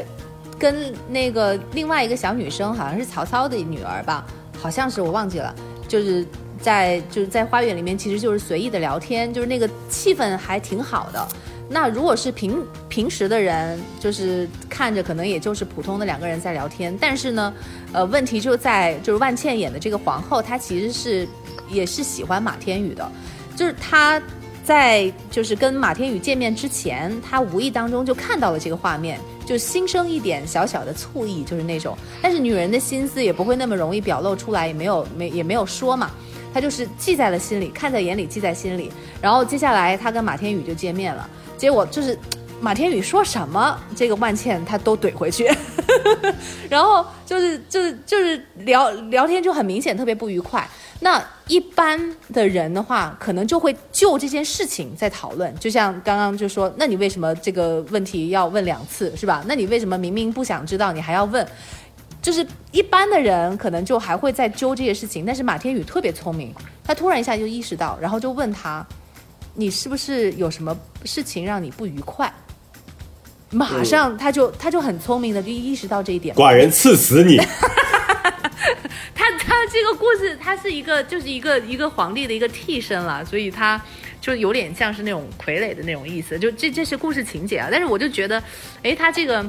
[0.57, 4.25] 跟那个另外一个小女生，好像是曹操的女儿吧，
[4.59, 5.53] 好像是我忘记了，
[5.87, 6.25] 就是
[6.59, 11.27] 在就是在花园里面，其实就是随意的聊天，就是那个气氛还挺好的。
[11.69, 17.53] 那如果是平平时的人，就是看着可能也就是普通的两个人在聊天，但是呢，
[17.91, 21.27] 呃，问题就在就是万茜演的这个皇后，她其实是
[21.69, 23.11] 也是喜欢马天宇的，
[23.55, 24.21] 就是她
[24.63, 36.11] 在就是跟马天宇见面之前，她无意当中就看到了这个画面，就心生一点小小的醋意，就是那种，但是女人的心思也不会那么容易表露出来，也没有没也没有说嘛。
[36.53, 38.91] 他就是记在了心里，看在眼里，记在心里。
[39.21, 42.17] 然后接下来他跟马天宇就见面了，结果就是
[42.61, 45.49] 马天宇说什么，这个万茜他都怼回去，
[46.69, 50.67] 然后就是就是就是聊聊天就很明显特别不愉快。
[50.99, 51.99] 那一般
[52.33, 59.43] 的人的话，可能就会就这件事情在讨论，就像刚刚就说，那你为什么这个问题要问两次，是吧？
[59.47, 61.45] 那你为什么明明不想知道，你还要问？
[62.19, 66.51] 就是一般的人可能就还会在揪这些事情，但是马天宇特别聪明，
[66.83, 68.85] 他突然一下就意识到，然后就问他，
[69.59, 72.31] 你是不是有什么事情让你不愉快？
[73.49, 76.35] 马上他就他就很聪明的就意识到这一点。
[76.35, 77.37] 寡人赐死你！
[79.15, 83.81] 他他这个故事，他是一个就是一个一个皇帝的一个替身了，所以他
[84.21, 86.37] 就有点像是那种傀儡的那种意思。
[86.37, 88.41] 就这这是故事情节啊，但是我就觉得，
[88.83, 89.43] 哎，他这个。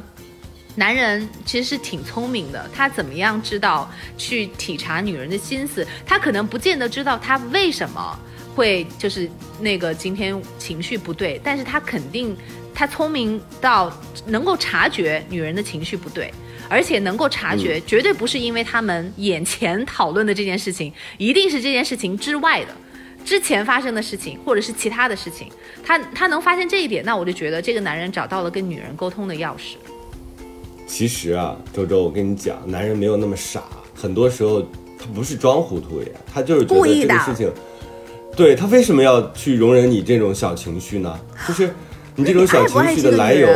[0.74, 5.84] 男人其实是挺聪明的，他怎么样知道去体察女人的心思？
[6.06, 8.16] 他可能不见得知道他为什么
[8.54, 9.28] 会就是
[9.60, 12.36] 那个今天情绪不对，但是他肯定
[12.74, 13.92] 他聪明到
[14.26, 16.32] 能够察觉女人的情绪不对，
[16.68, 22.76] 而且能够察觉绝对不是因为他们眼前讨论的这件事情，一定是这件事情之外的，
[23.24, 25.48] 之前发生的事情或者是其他的事情，
[25.84, 29.76] 他他能发现这一点，那我就觉得这个男人找到了跟女人沟通的钥匙。
[30.86, 33.62] 其实啊，周周，我跟你讲，男人没有那么傻，
[33.94, 34.62] 很多时候
[34.98, 37.52] 他不是装糊涂呀，他就是觉得这个事情，
[38.38, 41.18] 对他为什么要去容忍你这种小情绪呢？
[41.48, 41.68] 就是
[42.14, 43.48] 你这种小情绪的来由，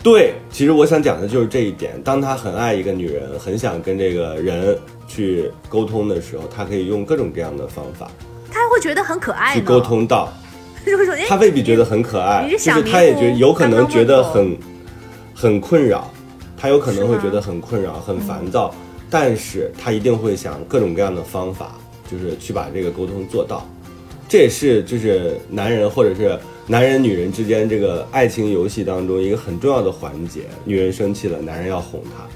[0.00, 2.00] 对，其实我想讲的就是这一点。
[2.04, 8.08] 当他很爱一个女人，很想跟这个人去沟通的时候，他可以用各种各样的方法，
[8.52, 10.32] 他会觉得很可爱，去沟通到，
[11.28, 14.56] 他未必觉得很可爱，就是他也觉有可能觉得很
[15.34, 16.08] 很困扰。
[16.56, 18.72] 他有可能会觉得很困扰、很烦躁，
[19.08, 21.74] 但是他一定会想各种各样的方法，
[22.08, 23.66] 就是去把这个沟通做到。
[24.30, 26.38] 这也是就是男人或者是
[26.68, 30.42] 男人女人之间这个爱情游戏当中一个很重要的环节。
[30.64, 32.28] 女人生气了，男人要哄她，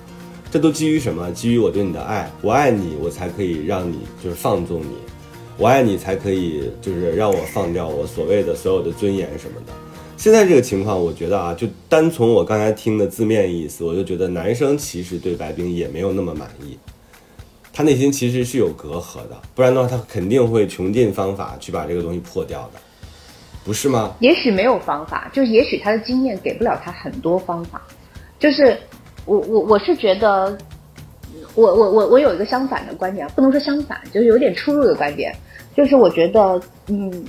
[0.50, 1.30] 这都基于什么？
[1.30, 4.96] 基于我对你的爱，我爱你，我才可以让你就是放纵你，
[5.56, 9.72] 我爱你才可以就是让我放掉我所谓的所有的尊严什么的。
[10.16, 16.76] 现在这个情况，我觉得啊，就单从我刚才听的字面意思，我就觉得男生其实对白冰也没有那么满意，
[17.74, 22.78] 他内心其实是有隔阂的，不然的话他肯定会穷尽方法去把这个东西破掉的，
[23.64, 24.14] 不是吗？
[24.20, 27.82] 也许没有方法，就是也许他的经验给不了他很多方法，
[28.38, 28.78] 就是
[29.26, 30.56] 我我我是觉得，
[31.56, 35.34] 我我我我有一个相反的观点，不能说相反，就是有点出入的观点，
[35.76, 37.24] 就是我觉得，嗯。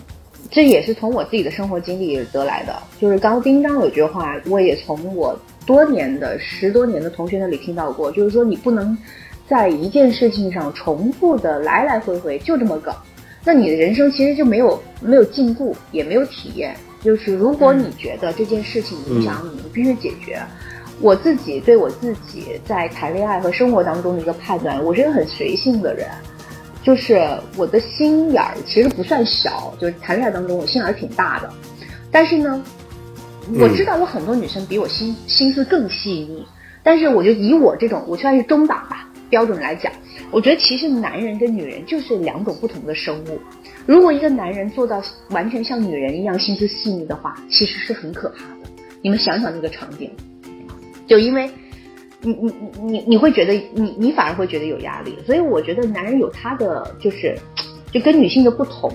[0.52, 8.96] 这也是从我自己的生活经历得来的，就是刚刚丁章有句话，我也从我多年的十多年的同学那里听到过，就是说你不能
[9.48, 12.96] 在一件事情上重复的来来回回就这么搞，
[13.44, 16.76] 那你的人生其实就没有没有进步，也没有体验。
[17.04, 20.42] 就是如果你觉得这件事情影响你，你必须解决。
[21.02, 26.08] 我自己对我自己在谈恋爱和生活当中的一个判断，我是一个很随性的人。
[26.82, 27.28] 就是
[27.58, 31.50] 我的心眼儿其实不算小，就是谈恋爱当中我心眼儿挺大的，
[32.12, 32.64] 但是呢，
[33.60, 36.46] 我知道有很多女生比我心心思更细腻，
[36.84, 39.92] 但是我就以我这种我算是中档吧标准来讲，
[40.32, 43.40] 我觉得其实男人跟女人就是两种不同的生物。
[43.86, 48.70] 如果一个男人做到完全像女人一样心思细腻的话，其实是很可怕的。
[49.02, 50.10] 你们想想那个场景，
[51.08, 51.50] 就因为。
[52.22, 57.38] 你你你你你会觉得你你反而会觉得有压力，所以我觉得男人有他的就是，
[57.92, 58.92] 就跟女性的不同，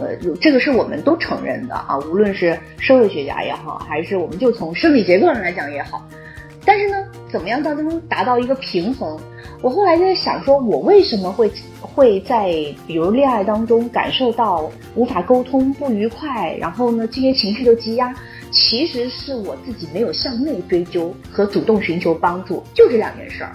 [0.00, 6.08] 呃，有这个是我们都承认的啊，无论是社会学家也好，还是我们就从生理结构上来讲也好，
[6.64, 6.96] 但是呢，
[7.30, 9.18] 怎么样当中达到一个平衡？
[9.60, 11.50] 我后来就在想，说我为什么会
[11.80, 12.52] 会在
[12.86, 18.14] 比如恋爱当中感受到无法沟通、不愉快，然后呢这些情绪的积压。
[18.50, 23.50] 其实是我自己没有向内追究和主动寻求帮助，就这两件事儿。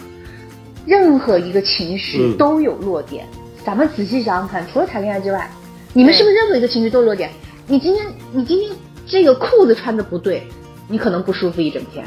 [0.85, 3.25] 任何一个情绪都有弱点，
[3.63, 5.49] 咱们仔细想想看，除了谈恋爱之外，
[5.93, 7.29] 你们是不是任何一个情绪都有弱点？
[7.65, 8.69] 你今天你今天
[9.07, 10.43] 这个裤子穿的不对，
[10.89, 12.05] 你可能不舒服一整天。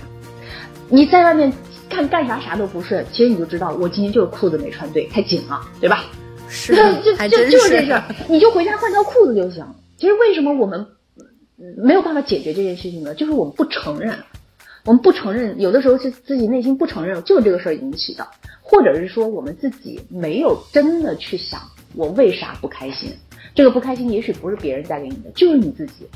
[0.94, 1.50] 你在外面
[1.88, 6.04] 看干啥啥都不顺，其实你就知道我今天就是裤子没穿对，太紧了，对吧？
[6.50, 9.64] 是，就就就是这事儿，你就回家换条裤子就行。
[9.96, 10.86] 其实为什么我们？
[11.78, 14.14] 没有办法解决这件事情呢，就是我们不承认，
[14.84, 18.26] 我们不承认，有的时候是自己内心不承认，就是这个事儿引起的，
[18.60, 21.58] 或者是说我们自己没有真的去想
[21.94, 23.10] 我为啥不开心，
[23.54, 26.06] 这个不开心也许不是别人带给你的，就是你自己。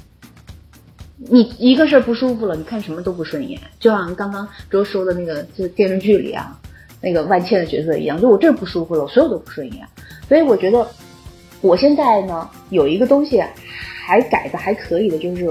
[1.19, 6.61] 你一个事儿不舒服了，你看什么都不顺眼，就像刚刚周说的那个，就电视剧里啊，
[7.01, 9.87] 那个万茜的角色一样，就我这儿不舒服了，我所有都不顺眼。
[10.29, 10.87] 所以我觉得，
[11.63, 13.43] 我现在呢有一个东西
[14.05, 15.49] 还改的还可以的，就是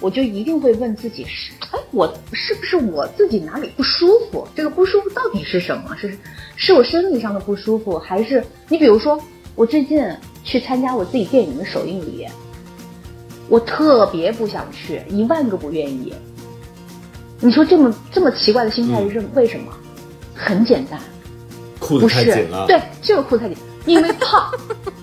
[0.00, 4.46] 我就一定会问自己是，哎，我是不是我自己哪里不舒服？
[4.54, 5.96] 这个不舒服到底是什么？
[5.96, 6.14] 是
[6.56, 9.18] 是我生理上的不舒服，还是你比如说
[9.54, 10.04] 我最近
[10.44, 12.26] 去参加我自己电影的首映礼？
[13.50, 16.14] 我特别不想去，一万个不愿意。
[17.40, 19.72] 你说这么这么奇怪的心态是为什么？
[20.34, 20.98] 很简单，
[21.78, 22.66] 裤子太紧了。
[22.66, 24.50] 对，就是裤子太紧，因为胖。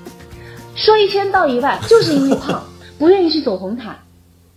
[0.76, 2.64] 说一千道一万，就是因为胖，
[2.98, 3.96] 不愿意去走红毯，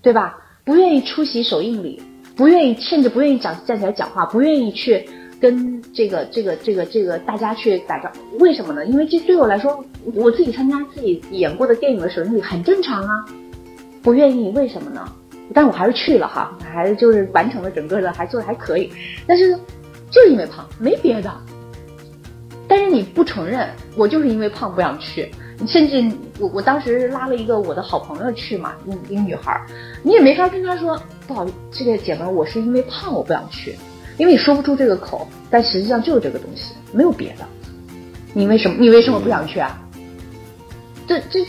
[0.00, 0.38] 对吧？
[0.64, 2.00] 不愿意出席首映礼，
[2.36, 5.08] 不愿意，甚至不愿意讲站起来讲话，不愿意去
[5.40, 8.38] 跟这个这个这个这个大家去打招呼。
[8.38, 8.84] 为什么呢？
[8.86, 9.82] 因为这对我来说，
[10.14, 13.24] 我自己参加自己演过的电影的首映礼很正常啊。
[14.02, 15.06] 不愿意，为什么呢？
[15.52, 18.92] 但我还是去了哈，还是就是完成了整个的，还做的还可以。
[19.26, 19.52] 但是
[20.10, 21.32] 就是因为胖，没别的。
[22.68, 25.30] 但是你不承认，我就是因为胖不想去。
[25.66, 28.74] 甚至我我当时拉了一个我的好朋友去嘛，
[29.08, 29.60] 一个女孩，
[30.02, 33.76] 你也没法跟她说不好意，这个姐们，我是因为胖我不想去，
[34.16, 37.44] 因为你说不出这个口，但实际上就是这个东西，没有别的。
[38.32, 39.78] 你为什么你为什么不想去啊？
[41.06, 41.44] 这这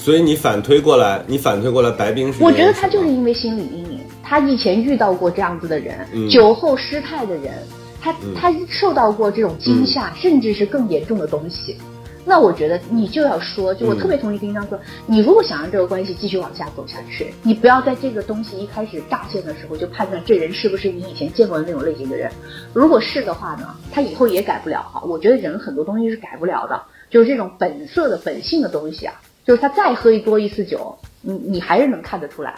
[0.00, 7.52] 所以你反推过来，你反推过来，白冰是我觉得他就是因为心理阴影，他以前遇到过这样子的人，嗯酒后失态的人，
[8.00, 11.76] 他他受到过这种惊吓，甚至是更严重的东西。
[12.24, 22.30] 那我觉得你就要说，就我嗯特别同意丁章说，你如果想让这个关系继续往下走下去，你不要在这个东西一开始乍现的时候就判断这人是不是你以前见过的那种类型的人。
[22.72, 25.02] 如果是的话呢，他以后也改不了哈。
[25.04, 32.54] 我觉得人很多东西是改不了的，就是这种本色的本性的东西啊，就是他再喝一多一次酒，你你还是能看得出来。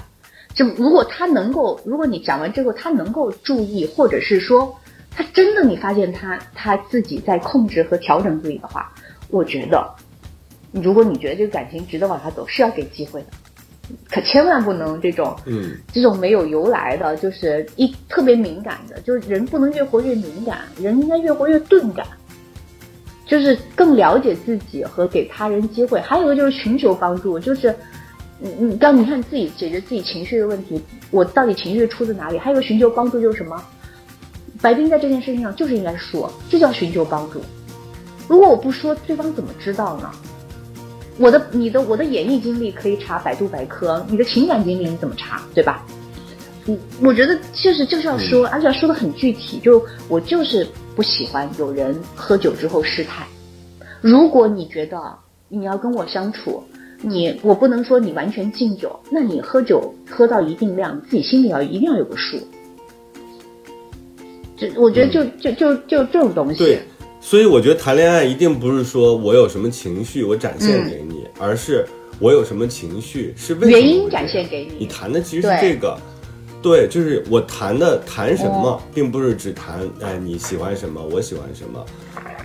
[0.55, 4.79] 就如果他能够，如果你讲完之后他能够注意，或者是说
[5.11, 8.93] 他真的你发现他他自己在控制和调整自己的话，
[9.31, 9.95] 我觉得，
[10.73, 13.27] 如果你觉得这个感情值得往下走，是要给机会的，
[14.11, 15.75] 可千万不能这种嗯。
[15.93, 22.07] 这种没有由来的，就是一特别敏感的，就是人不能越活越敏感，人应该越活越钝感，
[23.27, 26.01] 就是更了解自己和给他人机会。
[26.01, 27.75] 还有一个就是寻求帮助，就是
[28.39, 32.39] 你你当你看自己解决自己情绪的问题，我到底情绪出自哪里？
[32.39, 33.63] 还有个寻求帮助就是什么？
[34.61, 37.41] 白冰在这件事情上就是应该说，这叫寻求帮助。
[38.29, 40.11] 如果我不说，对方怎么知道呢？
[41.19, 45.85] 我的、你的、我的演艺经历可以查百度百科，你的情感经历你怎么查，对吧？
[46.67, 53.27] 嗯，我觉得就是就是要说，而且要说的很具体，就我就是不喜欢有人喝酒之后失态。
[54.01, 55.01] 如果你觉得
[55.49, 56.63] 你要跟我相处，
[57.01, 62.39] 你我不能说你完全敬酒，那你喝酒喝到一定量，自己心里要一定要有个数。
[64.57, 66.81] 就我觉得就、就就就这种东西，对，
[67.21, 71.85] 所以我觉得谈恋爱一定不是说我有什么情绪我展现给你，而是
[72.21, 74.77] 我有什么情绪是为原因展现给你。
[74.79, 76.12] 你谈的其实是这个，对，
[76.89, 81.85] 就是我谈的谈什么，哦并不是只谈哎你喜欢什么，我喜欢什么，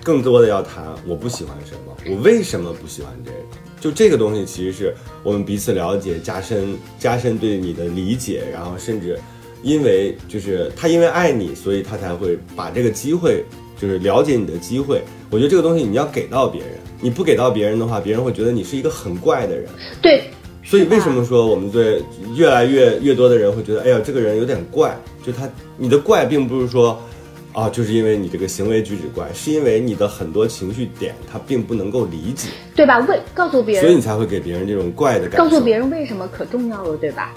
[0.03, 3.37] 更多的要谈我不喜欢什么，我为什么不喜欢这个。
[3.79, 9.19] 就这个东西，其实是我们彼此了解，加深加深对你的理解，然后甚至
[9.61, 13.43] 因为就是他因为爱你，所以他才会把这个机会，
[13.79, 15.03] 就是了解你的机会。
[15.29, 19.67] 我觉得这个东西你要给到别人，你不给到别人的话，别人会觉得你是一个很怪的人。
[20.01, 20.23] 对，
[20.67, 22.03] 所以为什么说我们对
[22.35, 24.93] 越来越越多的人会觉得，哎呀，这个人有点怪？
[25.25, 27.01] 就他你的怪，并不是说
[27.53, 32.99] 啊，就是因为你这个行为举止怪，是因为你的很多情绪点他并不能够理解，对吧？
[33.07, 35.37] 为告诉别人，所以你才会给别人这种怪的感觉。
[35.37, 37.33] 告诉别人为什么可重要了，对吧？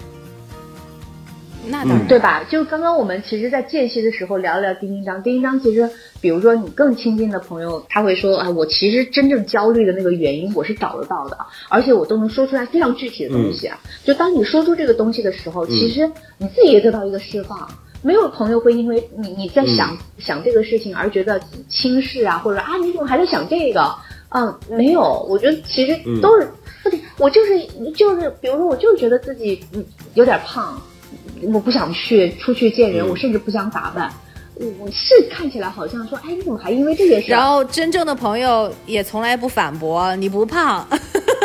[1.69, 2.45] 那当然，对吧？
[2.51, 5.23] 就刚刚我们其实，在间隙的时候聊了聊丁一章。
[5.23, 5.89] 丁一章其实，
[6.21, 11.37] 比如说你更亲近的朋友，他会说：“啊，我其实真正焦虑的那个原因，我是找得到的，
[11.69, 13.79] 而且我都能说出来非常具体的东西啊。
[14.05, 17.69] 就当你说出这个东西的时候，其实你自己也得到一个释放。
[18.03, 21.39] 没有朋友会因为你你在想、想这个事情而觉得
[21.69, 23.95] 轻视啊，或者啊你怎么还在想这个？
[24.31, 26.49] 嗯，没有，我觉得其实都是，
[26.85, 27.61] 不对，我就是
[27.95, 29.85] 就是，比如说我就是觉得自己嗯
[30.15, 30.81] 有点胖，
[31.53, 34.11] 我不想去出去见人，嗯我甚至不想打扮。
[34.55, 37.31] 我我是看起来好像说，哎，你怎么还因为这些事？
[37.31, 40.87] 然后真正的朋友也从来不反驳你不胖，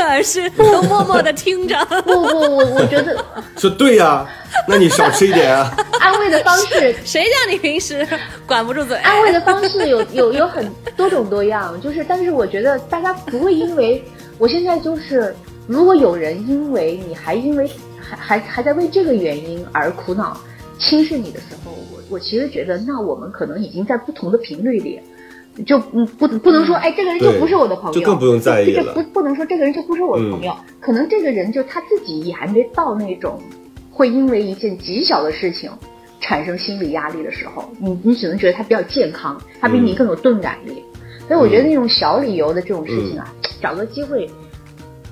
[0.05, 1.77] 而是 都默默的听着。
[2.03, 3.15] 不不，我我觉得
[3.57, 4.27] 说对呀、
[4.67, 5.73] 那你少吃一点啊。
[6.01, 8.05] 安慰的方式谁叫你平时
[8.45, 8.97] 管不住嘴？
[8.97, 14.03] 安慰的方式有有有很多种多样，就是，但是我觉得大家不会因为
[14.37, 15.33] 我现在就是，
[15.67, 17.65] 如果有人因为你还因为
[18.09, 20.37] 还还还在为这个原因而苦恼、
[20.77, 24.99] 轻视你的时候，我我其实觉得，那我们可能已经在不同的频率里。
[25.65, 33.41] 就嗯不不能说哎这个人就不是我的朋友，就更不用在意这了个不不能说这个人就不是我的朋友，可能这个人就他自己也还没到那种
[33.89, 35.71] 会因为一件极小的事情
[36.19, 40.83] 产生心理压力的时候，你你只能觉得他比较健康，他比你更有钝感力。
[41.25, 44.29] 所以我觉得那种小理由的这种事情啊，找个机会，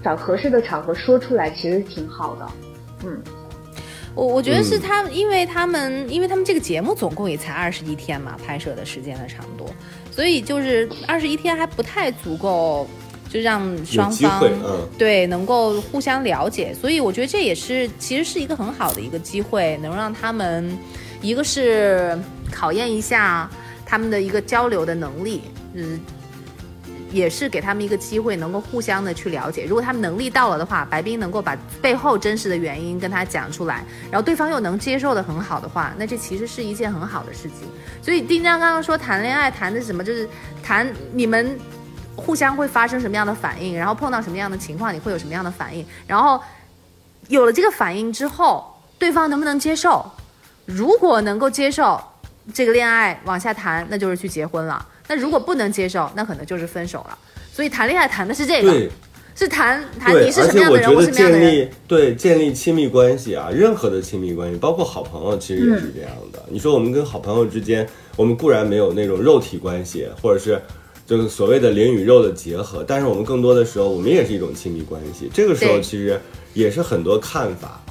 [0.03, 2.45] 找合适的场合说出来，其实挺好的。
[3.05, 3.21] 嗯，
[4.15, 4.81] 我我觉得是嗯。
[4.81, 9.65] 他，因为他们因为他们这个节目总共也才二十一天嘛，拍摄的时间的长度，
[10.11, 12.87] 所以就是二十一天还不太足够，
[13.29, 14.87] 就让双方嗯。
[14.97, 20.77] 对能够互相了解，所以我觉得这也是其实是一个很好的一个机会，能让他们
[21.21, 22.17] 一个是
[22.51, 23.49] 考验一下
[23.85, 25.41] 他们的一个交流的能力，
[25.73, 25.99] 嗯。
[27.13, 29.65] 也是给他们一个机会，能够互相的去了解。
[29.65, 37.69] 如果他们能力到了的话，白冰能够把背后真实的原因跟他讲出来，然后对方又能接受的很好的话，那这其实是一件很好的事情。
[38.01, 40.27] 所以丁章刚刚说谈恋爱谈的是什么，就是
[40.63, 41.57] 谈你们
[42.15, 46.41] 互相会发生什么样的反应，然后碰到什么样的情况你会有什么样的反应，然后
[47.27, 50.11] 有了这个反应之后，对方能不能接受？
[50.65, 52.01] 如果能够接受
[52.53, 54.83] 这个恋爱往下谈，那就是去结婚了。
[55.07, 57.17] 那如果不能接受，那可能就是分手了。
[57.51, 58.89] 所以谈恋爱谈的是这个，对
[59.35, 61.51] 是谈谈对，你是什么样的人，我觉得我是什么样的人。
[61.51, 66.43] 建立对建立亲密关系啊，任何的亲密关系，包括好朋友，其实也是这样的。
[66.49, 70.61] 你说我们跟好朋友之间，我们固然没有那种肉体关系，或者是
[71.05, 75.29] 就是所谓的灵与肉的结合，但是我们更多的时候，我们也是一种亲密关系。
[75.33, 76.19] 这个时候其实
[76.53, 77.81] 也是很多看法，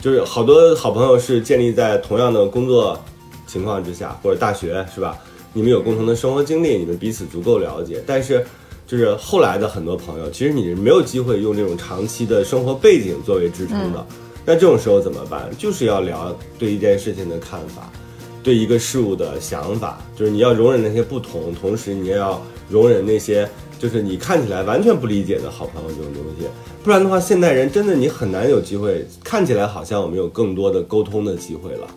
[0.00, 2.98] 就是好多好朋友是建立在同样的工作
[3.46, 5.18] 情况之下，或者大学是吧？
[5.54, 8.44] 你们有共同的生活经历，你们彼此足够了解，但是。
[8.86, 14.06] 就是后来的很多朋友，其实你是没有机会用这种长期的生活背景作为支撑的。
[14.44, 15.50] 那这种时候怎么办？
[15.56, 17.90] 就是要聊对一件事情的看法，
[18.42, 23.48] 对一个事物的想法，就是你要容忍那些不同，同时你也要容忍那些
[23.78, 26.46] 就是你看起来完全不理解的好朋友这种东西。
[26.84, 31.88] 不然的话，现代人真的你很难有机会，看起来好像我们有更多的沟通的机会了，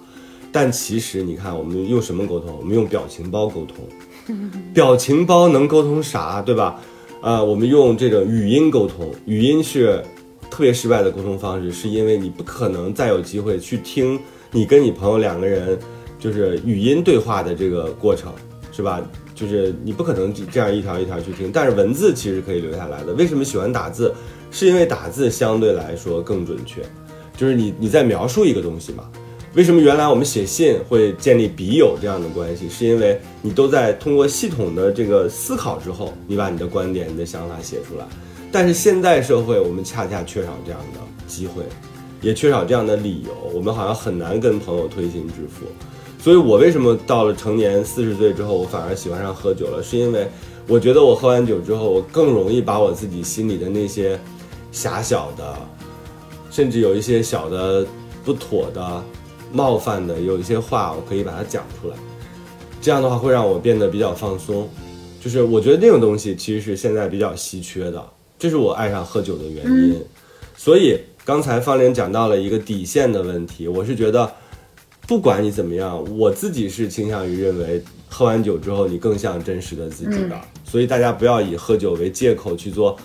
[0.57, 2.57] 但其实你看我们用什么沟通？
[2.57, 3.87] 我们用表情包沟通。
[4.73, 6.81] 表情包能沟通啥，对吧？
[7.21, 10.03] 啊、我们用这种语音沟通，语音是
[10.49, 14.19] 特别失败的沟通方式，是因为你不可能再有机会去听
[14.51, 15.77] 你跟你朋友两个人
[16.17, 18.33] 就是语音对话的这个过程，
[18.71, 18.99] 是吧？
[19.35, 23.13] 就是你不可能这样一条一条去听，但是文字其实可以留下来的。
[23.13, 24.11] 为什么喜欢打字？
[24.49, 26.81] 是因为打字相对来说更准确，
[27.37, 29.03] 就是你你在描述一个东西嘛。
[29.57, 32.69] 为什么原来我们写信会建立笔友这样的关系？
[32.69, 38.05] 是因为你都在通过系统的这个思考之后，你把你的观点、你的想法写出来。
[38.51, 41.63] 但是现代社会，我们恰恰缺少这样的机会，
[42.21, 45.65] 也缺少这样的理由，我们好像很难跟朋友推心置腹。
[46.21, 49.81] 所以我为什么到了成年四十岁之后，我反而喜欢上喝酒了？
[49.81, 50.27] 是因为
[50.67, 54.19] 我觉得我喝完酒之后，我更容易把我自己心里的那些
[54.71, 55.57] 狭小的，
[56.51, 57.83] 甚至有一些小的
[58.23, 59.03] 不妥的、
[59.51, 61.95] 冒犯的，有一些话，我可以把它讲出来。
[62.81, 64.69] 这样的话会让我变得比较放松。
[65.19, 68.03] 就是我觉得那种东西其实是现在比较稀缺的，
[68.39, 70.01] 这是我爱上喝酒的原因。
[70.55, 74.31] 所以刚才方玲讲到了一个底线的问题，我是觉得，
[75.05, 80.39] 不管你怎么样，我自己是倾向于认为，喝完酒之后你更像真实的自己的。
[80.63, 82.97] 所以大家不要以喝酒为借口去做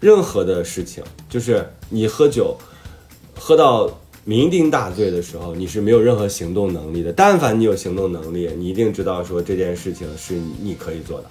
[0.00, 2.56] 任何的事情，就是你喝酒
[3.38, 7.12] 喝到酩酊大醉的时候，你是没有任何行动能力的。
[7.12, 11.26] 但凡你有行动能力，你一定知道说这件事情是你你可以做的。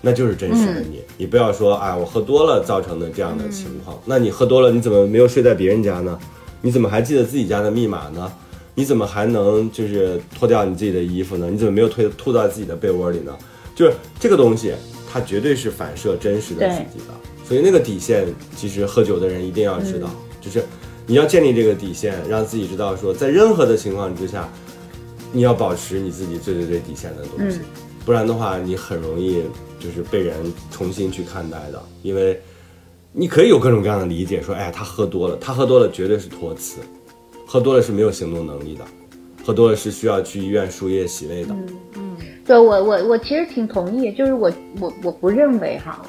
[0.00, 3.98] 那就是真实的你，你不要说哎，我喝多了造成的这样的情况。
[4.04, 6.18] 那你喝多了，你怎么没有睡在别人家呢？
[6.60, 8.30] 你怎么还记得自己家的密码呢？
[8.74, 11.48] 你怎么还能就是脱掉你自己的衣服呢？
[11.50, 13.34] 你怎么没有推吐到自己的被窝里呢？
[13.74, 14.74] 就是这个东西，
[15.10, 17.14] 它绝对是反射真实的自己的。
[17.48, 20.62] 所以那个底线，其实喝酒的人一定要知道，就是
[21.06, 24.48] 你要建立这个底线，让自己知道说，在任何的情况之下，
[25.32, 27.60] 你要保持你自己最最最底线的东西，
[28.04, 29.42] 不然的话，你很容易
[29.78, 30.36] 就是被人
[30.70, 32.40] 重新去看待的，因为
[33.12, 36.80] 你可以有各种各样的理解，说，哎，他喝多了，他喝多了绝对是托词，
[37.46, 38.84] 喝多了是没有行动能力的，
[39.44, 41.52] 喝多了是需要去医院输液洗胃的。
[41.52, 42.16] 嗯嗯。
[42.46, 46.04] 对我我我其实挺同意，就是我我我不认为哈，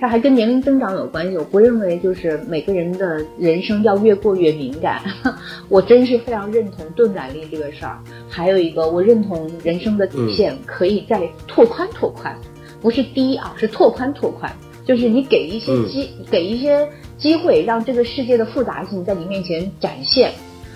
[0.00, 1.36] 它还跟年龄增长有关系。
[1.38, 5.00] 我不认为就是每个人的人生要越过越敏感。
[5.68, 7.98] 我真是非常认同钝感力这个事儿。
[8.28, 12.36] 还有一个，我认同人生的底线可以再拓宽拓宽，
[12.82, 14.50] 不是低啊，是拓宽拓宽。
[14.84, 16.86] 就是你给一些机，给一些
[17.16, 20.30] 机会，让这个世界的复杂性在你面前展现，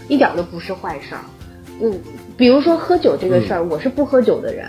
[0.08, 1.20] 一点都不是坏事儿。
[1.78, 1.92] 我
[2.36, 4.66] 比如说喝酒这个事儿，我是不喝酒的人，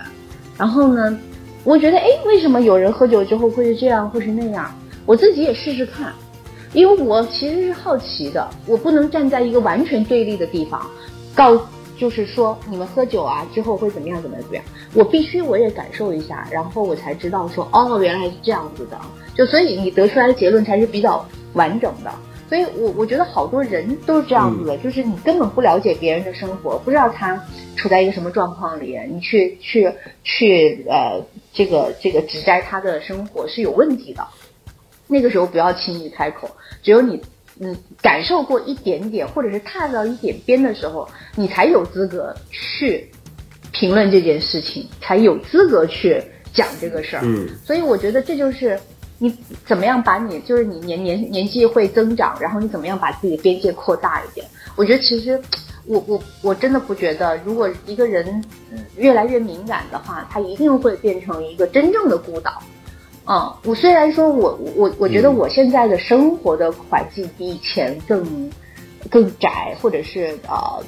[0.58, 1.18] 然后呢？
[1.64, 4.74] 我觉得，哎，为什么有人喝酒之后会是这样，会是那样？
[5.05, 6.14] 我自己也试试看，
[6.74, 8.47] 因为我其实是好奇的。
[8.66, 10.88] 我不能站在一个完全对立的地方，
[11.36, 11.60] 告
[11.97, 14.64] 就是说你们喝酒啊之后会怎么样，怎么样，怎么样？
[14.93, 18.97] 我必须我也感受一下，然后我才知道说，哦，原来是这样子的。
[19.36, 22.12] 就所以你得出来的结论才是比较完整的。
[22.47, 27.39] 所以我我觉得好多人都是这样子的，就是你根本不了解别人的生活，不知道他
[27.76, 29.91] 处在一个什么状况里，你去去
[30.24, 31.22] 去呃。
[31.52, 34.26] 这个这个指摘他的生活是有问题的，
[35.08, 36.50] 那个时候不要轻易开口。
[36.82, 37.22] 只有你
[37.60, 43.10] 嗯感受过一点点，或者是踏到一点边的时候，你才有资格去
[43.72, 46.24] 评论这件事情，才有资格去
[46.54, 47.22] 讲这个事儿。
[47.24, 48.80] 嗯，所以我觉得这就是
[49.20, 54.44] 你怎么样把你就是你年年年纪会增长，然后你怎么样把自己的边界扩大一点。
[54.76, 55.40] 我觉得其实。
[55.86, 58.44] 我我我真的不觉得，如果一个人
[58.96, 62.62] 越来越敏感的话，他一定会变成一个真正的孤岛。
[63.26, 68.52] 嗯，我虽然说我我我觉得我现在的生活的环境比以前更
[69.10, 70.84] 更窄，或者是呃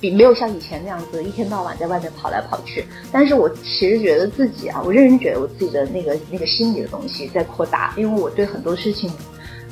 [0.00, 9.10] 比没有像以前那样子一天到晚在外面跑来跑去，但是我其实觉得自己啊，我认真觉得我自己的那个那个心理的东西在扩大，因为我对很多事情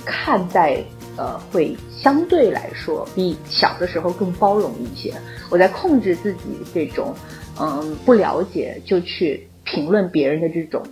[0.04, 0.82] 看待。
[1.16, 5.12] 呃，会相对来说比小的时候更包容一些。
[5.50, 6.38] 我在控制自己
[6.72, 7.14] 这种，
[7.60, 10.82] 嗯，不了解就去评论别人的这种、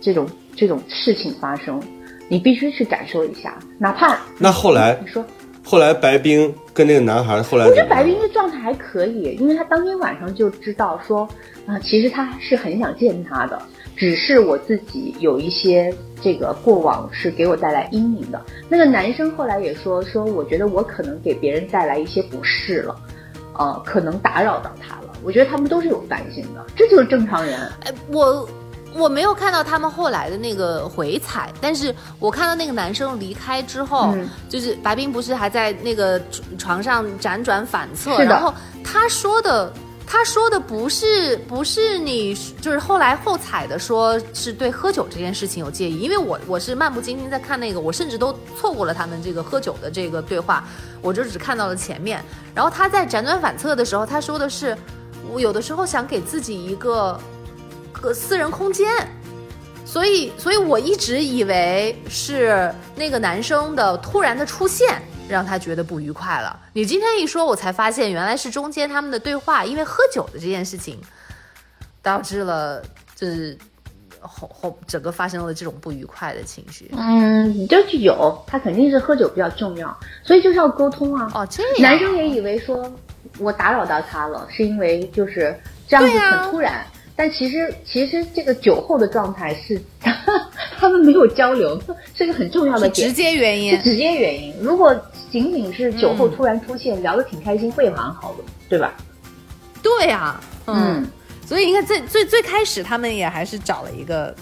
[0.00, 1.80] 这种、这种事情发生，
[2.26, 5.24] 你必须去感受一下，哪怕那后来你说，
[5.68, 11.28] 后来白冰跟那个男孩后来，我觉得白冰的状态还可以，因为他当天晚上就知道说，
[11.66, 13.60] 啊，其实他是很想见他的。
[13.96, 15.92] 只是我自己有一些
[16.22, 18.40] 这个过往是给我带来阴影的。
[18.68, 22.94] 那个男生后来也说说，我觉得我可能给别人带来一些不适了，
[23.58, 25.14] 呃，可能打扰到他了。
[25.24, 27.58] 我觉得他们都是有反省的，这就是正常人。
[27.84, 28.48] 哎，我
[28.96, 34.14] 我没有看到他们后来的那个回踩，但是我看到那个男生离开之后，
[34.48, 36.20] 就是白冰不是还在那个
[36.58, 39.72] 床上辗转反侧，然后他说的。
[40.08, 50.62] 他说的不是不是你，就是后来后采的，说是对喝酒这件事情有介意，因为我我是漫不经心在看那个，我甚至都错过了他们这个喝酒的这个对话，
[51.02, 52.24] 我就只看到了前面。
[52.54, 54.78] 然后他在辗转反侧的时候，他说的是，
[55.32, 57.18] 我有的时候想给自己一个
[58.00, 58.88] 个私人空间，
[59.84, 65.00] 所以所以我一直以为是那个男生的突然的出现。
[65.28, 66.56] 让他觉得不愉快了。
[66.72, 71.00] 你今天一说，我才发现原来是中间他们的对话，因为喝酒的这件事情，
[72.00, 72.80] 导致了
[73.16, 73.58] 就是
[74.20, 76.92] 后后整个发生了这种不愉快的情绪。
[76.96, 81.28] 嗯，就是有，他肯定是喝酒比较重要，所以就是要沟通啊。
[81.34, 81.72] 哦，这样。
[81.82, 82.88] 男生也以为说
[83.40, 86.86] 我打扰到他了，是因为就是这样子很突然。
[87.16, 89.80] 但其实，其实这个酒后的状态是
[90.78, 91.80] 他们没有交流，
[92.14, 93.80] 是个很重要的直接原因。
[93.80, 94.54] 直接原因。
[94.60, 94.94] 如果
[95.30, 98.94] 仅仅是酒后突然出现，聊得挺开心，会蛮好的，对吧？
[99.82, 101.06] 对呀，嗯。
[101.46, 104.34] 所以你看，最最最开始他们也还是找了一个，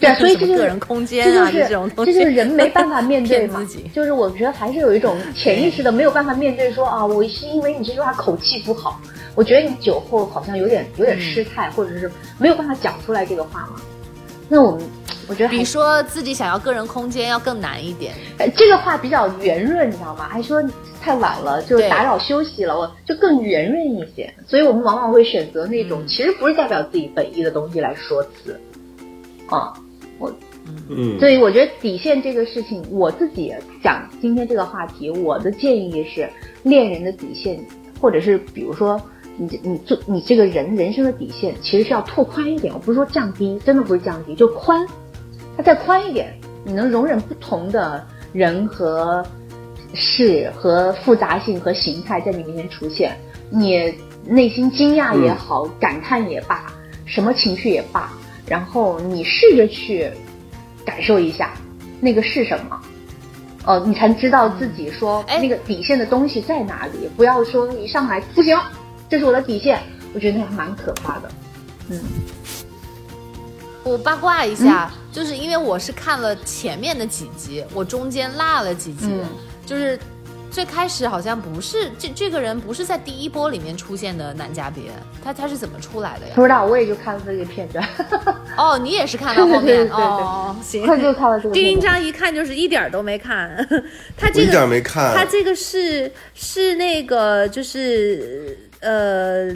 [0.00, 3.64] 对， 所以这就是个人空间啊，这种这就是人没办法面对嘛。
[3.94, 9.00] 就是我觉得还是有一种潜意识的没有办法面对，说啊，我是因为你这句话口气不好。
[9.34, 13.80] 我觉得你酒后好像有点有点失态，或者是没有办法讲出来这个话嘛。
[14.48, 14.82] 那我们
[15.28, 18.12] 我觉得比说自己想要个人空间要更难一点。
[18.56, 20.28] 这个话比较圆润，你知道吗？
[20.28, 20.60] 还说
[21.00, 24.28] 太晚了就打扰休息了，我就更圆润一些。
[24.48, 28.60] 所以我们往往会选择那种其实不是代表自己本意的东西来说辞。
[29.46, 29.72] 啊，
[30.18, 30.32] 我
[30.88, 33.54] 嗯，所以我觉得底线这个事情，我自己
[33.84, 36.28] 讲今天这个话题，我的建议是
[36.64, 37.64] 恋人的底线，
[38.00, 39.00] 或者是比如说。
[39.36, 44.86] 你你做你这个人人生的底线其实是要拓宽一点，我不是说降低，真的不是降低，就宽，
[45.56, 49.24] 它再宽一点，你能容忍不同的人和
[49.94, 53.16] 事和复杂性和形态在你面前出现，
[53.48, 53.92] 你
[54.26, 56.66] 内心惊讶也好，感叹也罢，
[57.06, 58.12] 什么情绪也罢，
[58.46, 60.10] 然后你试着去
[60.84, 61.52] 感受一下
[62.00, 62.80] 那个是什么，
[63.64, 68.56] 哦，你才知道自己说那个底线的东西在哪里，不要说一上来不行。
[69.10, 69.82] 这是我的底线，
[70.14, 71.28] 我觉得那还蛮可怕的。
[71.90, 72.00] 嗯，
[73.82, 79.24] 我八卦一下，就是因为我是看了前面的几集，我中间落了几集，嗯
[79.66, 79.98] 就是
[80.50, 84.84] 最开始好像不是这这个人不是在第一波里面出现的男嘉宾，
[85.24, 86.32] 他他是怎么出来的呀？
[86.36, 87.84] 不知道，我也就看了这个片段，
[88.56, 90.86] 哦， 你也是看到后面对对对对对哦，行。
[90.86, 91.80] 他就看了这个丁片段。
[91.80, 93.56] 丁章一看就是一点都没看，
[94.16, 95.14] 他这个一点没看。
[95.16, 99.48] 他这个是是那个就是呃，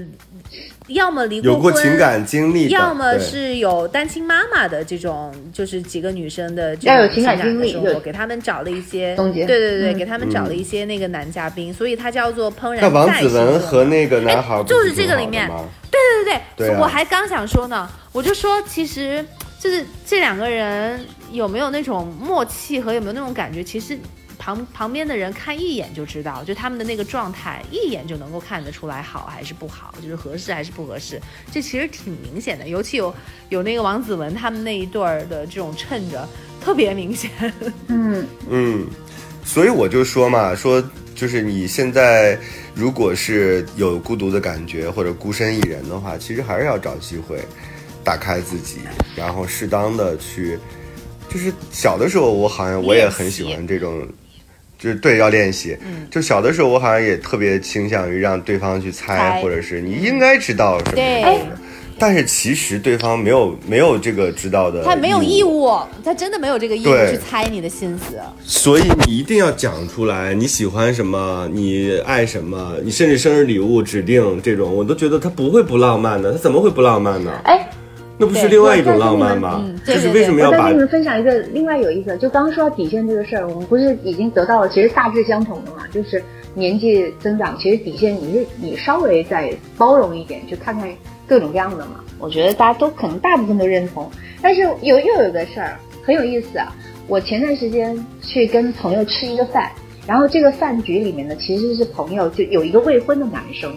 [0.88, 9.46] 要么离过婚有过婚情感经历，要么是有单亲妈妈的这种，就是几个女生的这种要有情感的经历生活给他们找了一些，总结。
[9.46, 9.98] 对对对，嗯。
[9.98, 15.48] 给他们找了一些那个男嘉宾，所以他叫做怦然那王在心子文和那个男孩就是这个里面。
[15.48, 15.64] 吗？
[15.90, 16.78] 对对对，对啊。
[16.80, 19.24] 我还刚想说呢，我就说其实
[19.58, 21.00] 就是这两个人
[21.32, 23.96] 有没有那种默契和有没有那种感觉，其实
[24.44, 31.18] 旁旁边的人看一眼就知道，就他们的那个状态，一眼就能够看得出来好还是不好，就是合适还是不合适，
[31.50, 32.68] 这其实挺明显的。
[32.68, 33.14] 尤其有
[33.48, 36.28] 有那个王子文他们那一对儿的这种衬着，
[36.60, 37.30] 特别明显。
[37.86, 38.86] 嗯，嗯，
[39.46, 40.84] 所以我就说嘛，说
[41.14, 42.38] 就是你现在
[42.74, 47.38] 如果是有孤独的感觉或者孤身一人的话，其实还是要找机会
[48.04, 48.80] 打开自己，
[49.16, 50.58] 然后适当的去，
[51.30, 54.06] 就是小的时候我好像我也很喜欢这种。
[54.84, 55.74] 就是对，要练习。
[55.80, 61.58] 嗯就小的时候，我好像也特别倾向于让对方去猜，猜或者是你应该知道什么对什么的。
[61.96, 68.18] 但是其实对方没有没有这个知道的，他没有义务，他真的没有这个义务去猜你的心思。
[68.44, 77.30] 所以你一定要讲出来，你喜欢什么，你爱什么，你甚至生日礼物指定这种，我都觉得他不会不浪漫的，他怎么会不浪漫呢？
[77.44, 77.68] 哎，
[78.16, 79.64] 那不是另外一种浪漫吗？
[79.84, 86.22] 就是为什么要把我再跟你们分享一个另外有意思，就刚刚说到底线这个事儿，我们不是已经得到了其实大致相同的嘛，就是
[86.54, 90.88] 年纪增长，其实底线你是你稍微再包容一点，就看看
[91.26, 92.00] 各种各样的嘛。
[92.20, 94.08] 我觉得大家都可能大部分都认同，
[94.40, 96.72] 但是有又有个事儿很有意思啊，
[97.08, 99.70] 我前段时间去跟朋友吃一个饭，
[100.06, 103.74] 然后这个饭局里面呢其实是朋友就有一个未婚的男生。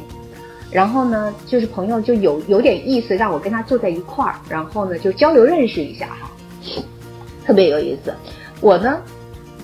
[0.78, 6.30] 然后呢，就是朋友就有有点意思，让我跟他坐在一块儿，然后呢就交流认识一下哈，
[7.44, 8.14] 特别有意思。
[8.62, 9.02] 我呢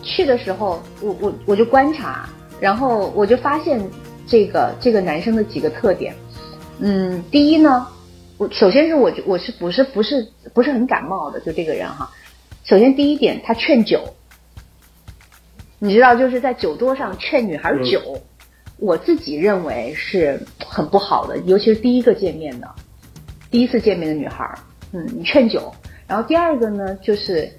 [0.02, 2.28] 去的时候，我我我就观察，
[2.60, 3.80] 然后我就发现
[4.26, 6.16] 这个这个男生的几个特点。
[6.80, 7.86] 嗯，第一呢，
[8.40, 12.10] 我首先是我我是不是不是不是很感冒的，就这个人哈。
[12.64, 14.02] 首先第一点，他劝酒，
[15.78, 18.02] 你知道就是在酒桌上劝女孩酒。
[18.84, 22.70] 我自己认为是很不好的，尤其是第一个见面的，
[23.50, 24.60] 第一次见面的女孩儿，
[24.92, 25.74] 嗯，你劝酒。
[26.06, 27.50] 然后第二个呢，就是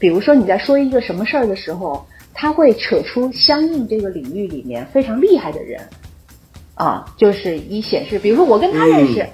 [0.00, 2.04] 比如说你在说一个什么事儿的时候，
[2.34, 5.80] 他会扯出相应这个领域里面非常厉害的人，
[6.74, 9.24] 啊，就是以显示，比如说我跟他认识，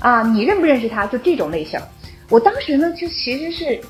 [0.00, 1.06] 啊，你认不认识他？
[1.06, 1.78] 就这种类型。
[2.28, 3.80] 我当时呢，就其实是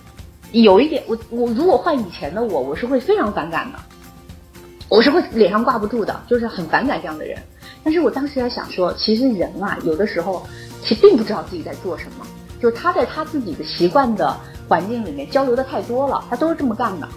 [0.53, 3.79] 有一点，我我如果换以前的我，我是会非常反感的。
[4.89, 7.37] 我是会脸上挂不住的，就是很反感这样的人。
[7.83, 10.47] 但是我当时在想说，其实人啊，有的时候
[10.83, 12.27] 其实并不知道自己在做什么，
[12.61, 14.37] 就是他在他自己的习惯的
[14.69, 17.09] 环境里面交流的太多了，他都是这么干的。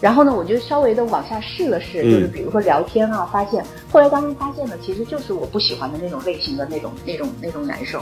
[0.00, 8.00] 然后呢，我就稍微的往下试了试，就是比如说聊天啊，发现后来当然发现呢，其实就是我不喜欢的那种类型的那种那种那种男生，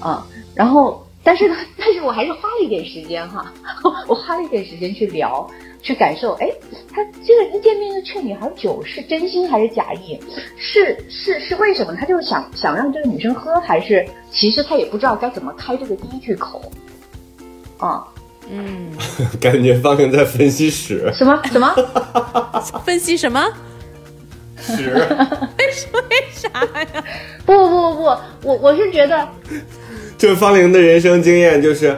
[0.00, 3.52] 啊，然后但是呢， 但是我还是花了一点时间哈，
[4.08, 5.48] 我花了一点时间去聊。
[5.80, 6.50] 去感受，哎，
[6.92, 10.18] 他这个一见面就劝女孩酒，是真心还是假意？
[10.56, 11.94] 是是是为什么？
[11.94, 16.60] 他就是想想让这个女生喝，还是其实他也不知道该怎么开这个第一句口？
[17.78, 18.04] 啊，
[18.50, 18.90] 嗯，
[19.40, 21.72] 感觉方玲在分析屎，什么什么？
[22.84, 23.40] 分析什么？
[24.60, 24.90] 史
[26.10, 27.04] 为啥呀？
[27.46, 28.02] 不不不不，
[28.42, 29.28] 我我是觉得，
[30.18, 31.96] 就是方玲的人生经验就是。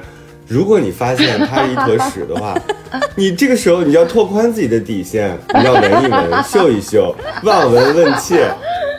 [0.51, 2.61] 如果你发现他是一坨屎的话，
[3.15, 8.51] 你这个时候你要拓宽自己的底线，你要闻一闻、嗅一嗅、望闻问切，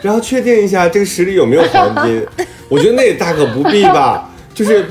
[0.02, 2.26] 然后确定一下这个屎里有没有黄金。
[2.70, 4.30] 我觉得那也大可不必吧。
[4.54, 4.86] 就是，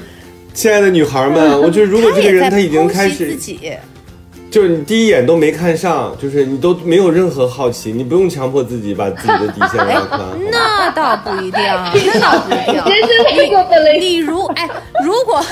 [0.53, 3.35] 亲爱的女孩们， 我觉得如果这个人他已经开始，
[4.51, 10.21] 就是你第一眼都没看上，就是你都没有任何好奇，你不用强迫自己把自己的底线拉宽。
[10.51, 12.75] 那倒不一定，那倒不一定。
[12.85, 13.93] 真是太过分了。
[13.99, 14.69] 你如哎，
[15.03, 15.43] 如果。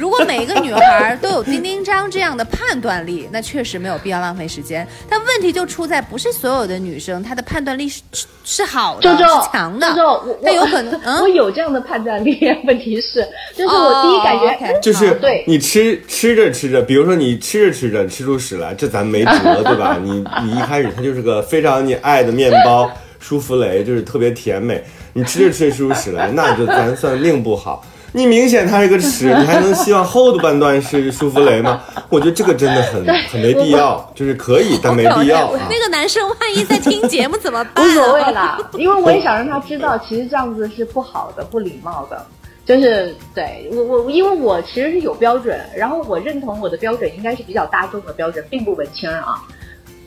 [0.00, 4.88] 如果每一个女孩都有丁丁章这样的判断力，那确实没有必要浪费时间。
[5.06, 8.02] 但问题就出在，不是所有的女生她的判断力是
[8.42, 9.22] 是好的、是
[9.52, 9.86] 强的。
[9.98, 12.40] 我我有可能， 嗯，我有这样的判断力。
[12.64, 19.98] 问题是，就是我第一感觉，就是对你吃吃着吃着，比如说你吃着吃着吃出屎来，这咱没辙，对吧？
[20.02, 24.82] 你你一开始它就是个非常你爱的面包，舒芙蕾就是特别甜美，
[25.12, 27.84] 你吃着吃着吃出屎来，那就咱算命不好。
[28.12, 31.80] 你明显它是个屎， 你还能希望后的半段是舒芙蕾吗？
[32.08, 35.68] 我觉得这个真的很很没必要，就是可以，但没必要啊。
[35.70, 37.94] 那个男生万一在听节目怎么办、无啊？
[37.94, 42.26] 所谓啦， 因为我也想让他知道，其实这样子是不好的、不礼貌的。
[42.66, 49.42] 就是对我我，因为我其实是有标准，然后我认同我的标准应该是比较大众的标准，并不文青啊。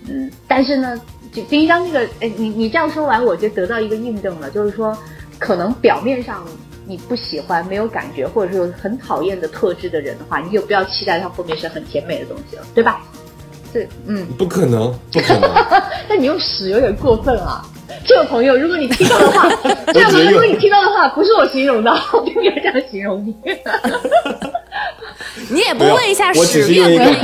[0.08, 0.97] 嗯，但是呢，
[1.34, 4.95] 就丁一章这个，哎，你你这样说完，我就得到一个印证了，就是说，
[5.39, 6.45] 可能表面上
[6.86, 13.02] 你不喜欢、没有感觉，或者是有很讨厌的特质的人的话，你就不要期待他后面是很甜美的东西了，对吧？
[13.72, 15.50] 对，嗯，不可能，不可能。
[16.08, 17.66] 但你用屎有点过分啊！
[18.06, 19.50] 这位朋友，如果你听到的话，
[19.94, 23.36] 这位朋如果你听到的话，不是我形容的，我并没有这样形容你。
[25.50, 27.16] 你也不问一下屎愿不愿意？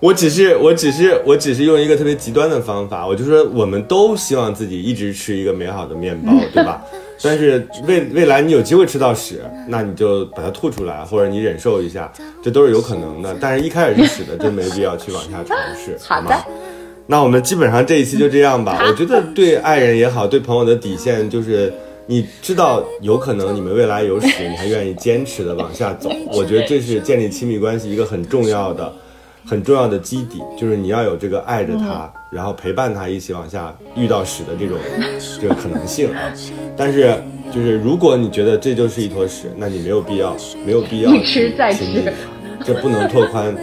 [0.00, 6.82] 我只是，我只是，我只是用一个特别极端的方法，我就说我们都希望自己一直吃一个美好的面包， 对吧？
[7.20, 13.36] 但是未未来你有机会吃到屎，那你就把它吐出来，或者你忍受一下，这都是有可能的。
[13.40, 16.30] 但是一开始是屎的，就没必要去往下尝试， 好吗？
[17.08, 18.78] 那我们基本上这一期就这样吧。
[18.86, 21.72] 我觉得对爱人也好，对朋友的底线就是，
[22.06, 26.08] 你知道有可能你们未来有屎，你还愿意坚持的往下走。
[26.32, 28.92] 我觉得这是建立亲密关系一个很重要的、
[29.48, 34.76] 很重要的基底，就是你要有这个爱着他，然后陪伴他一起往下遇到屎的这种
[35.40, 36.20] 这个可能性啊。
[36.76, 37.14] 但是
[37.50, 40.36] 就是如果你觉得这就是一坨屎，那你没有必要，
[40.66, 42.12] 没有必要一吃再吃
[42.62, 43.54] 这不能拓宽，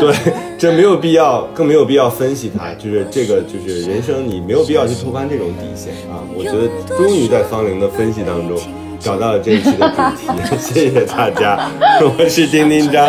[0.00, 0.14] 对，
[0.56, 2.72] 这没有必要，更没有必要分析它。
[2.74, 6.24] 就是这个，就是人生，你没有必要去拓宽这种底线啊。
[6.34, 8.58] 我觉得终于在方玲的分析当中
[8.98, 11.68] 找到了这一期的主题， 谢谢大家，
[12.00, 13.06] 我是丁丁张。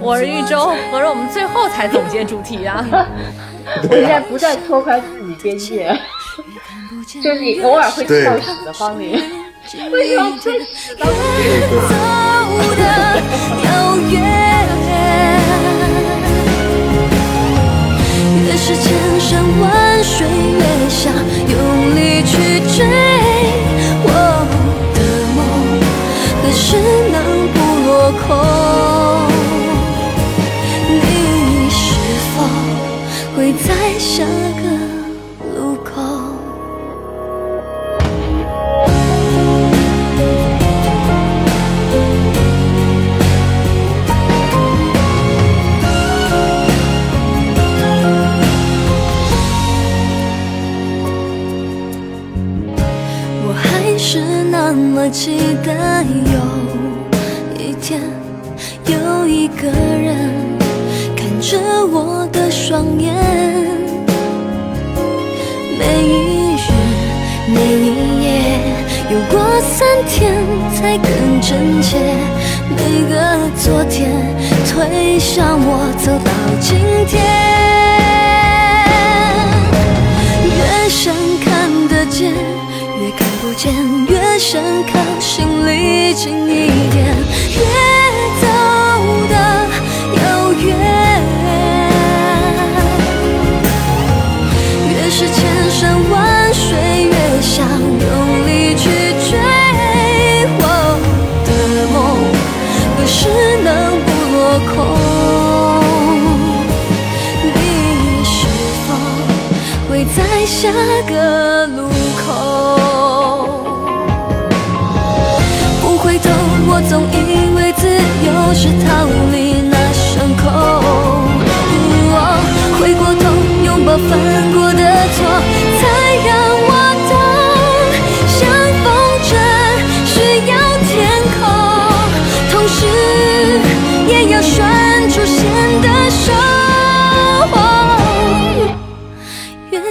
[0.00, 2.84] 我是玉州，合着我们最后才总结主题啊？
[3.82, 5.94] 我现在不断拓宽自己边界，
[7.20, 9.20] 就是你偶尔会吃到屎的方面，
[9.92, 11.10] 为什么会屎到走
[12.76, 12.82] 的
[13.64, 14.16] 遥远。
[18.46, 21.56] 越是千山万水，越想用
[34.18, 34.47] 在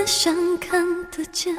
[0.07, 0.81] 想看
[1.11, 1.53] 得见，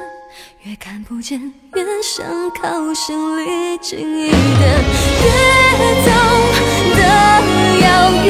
[0.63, 1.39] 越看不见；
[1.75, 4.37] 越想靠心离近一点，
[5.21, 5.27] 越
[6.03, 6.09] 走
[6.95, 7.01] 得
[7.79, 7.87] 遥
[8.25, 8.27] 远。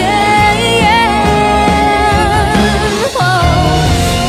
[3.15, 3.17] 哦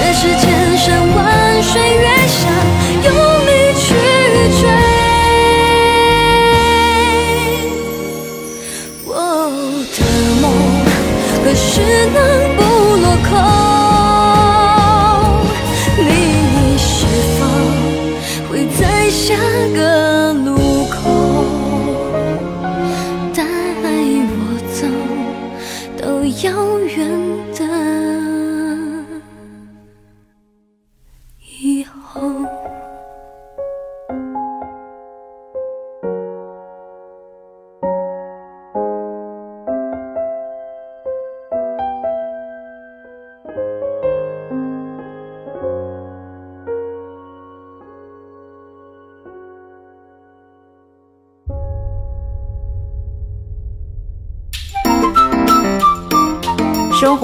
[0.01, 0.47] 越是千
[0.79, 0.87] 山
[1.17, 1.19] 万
[1.61, 2.39] 水，越想
[3.03, 3.09] 用
[3.47, 3.83] 力去
[4.61, 4.63] 追。
[9.07, 9.09] 我
[9.91, 9.99] 的
[10.41, 10.45] 梦
[11.43, 11.69] 何时
[12.15, 12.19] 能